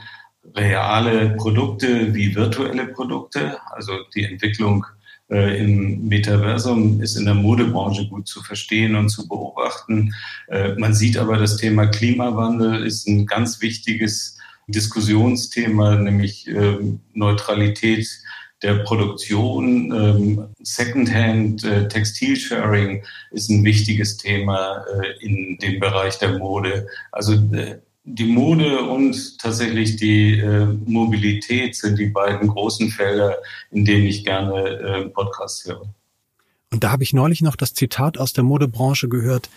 reale 0.57 1.31
Produkte 1.37 2.15
wie 2.15 2.35
virtuelle 2.35 2.87
Produkte. 2.87 3.59
Also 3.71 3.93
die 4.15 4.25
Entwicklung 4.25 4.85
äh, 5.35 5.59
im 5.59 6.07
Metaversum 6.07 7.01
ist 7.03 7.17
in 7.17 7.25
der 7.25 7.35
Modebranche 7.35 8.07
gut 8.09 8.29
zu 8.29 8.43
verstehen 8.43 8.95
und 8.95 9.09
zu 9.09 9.27
beobachten. 9.27 10.15
Äh, 10.49 10.75
man 10.77 10.95
sieht 10.95 11.19
aber, 11.19 11.37
das 11.37 11.57
Thema 11.57 11.87
Klimawandel 11.87 12.87
ist 12.87 13.09
ein 13.09 13.27
ganz 13.27 13.61
wichtiges 13.61 14.39
Diskussionsthema, 14.69 15.97
nämlich 15.97 16.47
äh, 16.47 16.79
Neutralität 17.13 18.09
der 18.63 18.77
Produktion. 18.77 19.93
Ähm, 19.93 20.45
Secondhand 20.63 21.65
äh, 21.65 21.89
Textilsharing 21.89 23.03
ist 23.31 23.51
ein 23.51 23.65
wichtiges 23.65 24.17
Thema 24.17 24.85
äh, 24.87 25.25
in 25.25 25.59
dem 25.59 25.81
Bereich 25.81 26.19
der 26.19 26.39
Mode. 26.39 26.87
Also 27.13 27.35
äh, 27.53 27.79
die 28.05 28.27
Mode 28.27 28.83
und 28.83 29.39
tatsächlich 29.39 29.97
die 29.97 30.39
äh, 30.39 30.67
Mobilität 30.85 31.75
sind 31.75 31.99
die 31.99 32.07
beiden 32.07 32.49
großen 32.49 32.91
Felder, 32.91 33.39
in 33.71 33.85
denen 33.85 34.07
ich 34.07 34.25
gerne 34.25 34.63
äh, 34.63 35.09
Podcasts 35.09 35.65
höre. 35.65 35.89
Und 36.71 36.85
da 36.85 36.91
habe 36.91 37.03
ich 37.03 37.15
neulich 37.15 37.41
noch 37.41 37.57
das 37.57 37.73
Zitat 37.73 38.19
aus 38.19 38.33
der 38.33 38.45
Modebranche 38.45 39.09
gehört. 39.09 39.49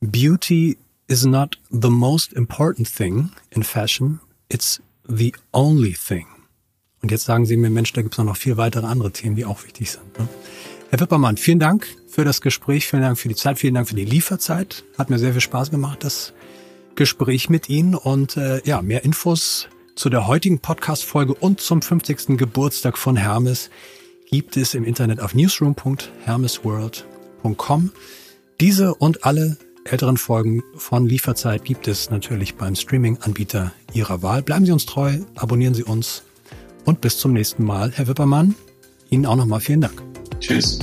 Beauty 0.00 0.76
is 1.08 1.24
not 1.24 1.58
the 1.70 1.90
most 1.90 2.32
important 2.32 2.92
thing 2.94 3.30
in 3.50 3.62
fashion. 3.62 4.20
It's 4.48 4.80
the 5.08 5.32
only 5.52 5.94
thing. 5.94 6.26
Und 7.02 7.10
jetzt 7.10 7.24
sagen 7.24 7.44
Sie 7.44 7.56
mir, 7.56 7.70
Mensch, 7.70 7.92
da 7.92 8.02
gibt 8.02 8.16
es 8.16 8.24
noch 8.24 8.36
viel 8.36 8.56
weitere 8.56 8.86
andere 8.86 9.10
Themen, 9.10 9.36
die 9.36 9.44
auch 9.44 9.64
wichtig 9.64 9.90
sind. 9.90 10.18
Ne? 10.18 10.28
Herr 10.90 11.00
Wippermann, 11.00 11.36
vielen 11.36 11.58
Dank 11.58 11.88
für 12.06 12.24
das 12.24 12.40
Gespräch, 12.40 12.86
vielen 12.86 13.02
Dank 13.02 13.18
für 13.18 13.28
die 13.28 13.34
Zeit, 13.34 13.58
vielen 13.58 13.74
Dank 13.74 13.88
für 13.88 13.96
die 13.96 14.04
Lieferzeit. 14.04 14.84
Hat 14.96 15.10
mir 15.10 15.18
sehr 15.18 15.32
viel 15.32 15.40
Spaß 15.40 15.70
gemacht, 15.70 16.04
das 16.04 16.32
Gespräch 16.96 17.50
mit 17.50 17.68
Ihnen. 17.68 17.94
Und 17.94 18.36
äh, 18.36 18.60
ja, 18.64 18.82
mehr 18.82 19.04
Infos 19.04 19.68
zu 19.94 20.10
der 20.10 20.26
heutigen 20.26 20.58
Podcast-Folge 20.58 21.34
und 21.34 21.60
zum 21.60 21.80
50. 21.82 22.36
Geburtstag 22.36 22.98
von 22.98 23.14
Hermes 23.16 23.70
gibt 24.30 24.56
es 24.56 24.74
im 24.74 24.82
Internet 24.84 25.20
auf 25.20 25.34
newsroom.hermesworld.com. 25.34 27.92
Diese 28.60 28.94
und 28.94 29.24
alle 29.24 29.56
älteren 29.84 30.16
Folgen 30.16 30.62
von 30.76 31.06
Lieferzeit 31.06 31.64
gibt 31.64 31.88
es 31.88 32.10
natürlich 32.10 32.54
beim 32.56 32.74
Streaming-Anbieter 32.74 33.72
Ihrer 33.92 34.22
Wahl. 34.22 34.42
Bleiben 34.42 34.66
Sie 34.66 34.72
uns 34.72 34.86
treu, 34.86 35.18
abonnieren 35.36 35.74
Sie 35.74 35.84
uns 35.84 36.24
und 36.84 37.00
bis 37.00 37.18
zum 37.18 37.32
nächsten 37.32 37.64
Mal. 37.64 37.92
Herr 37.92 38.08
Wippermann, 38.08 38.56
Ihnen 39.10 39.26
auch 39.26 39.36
nochmal 39.36 39.60
vielen 39.60 39.82
Dank. 39.82 40.02
Tschüss. 40.40 40.80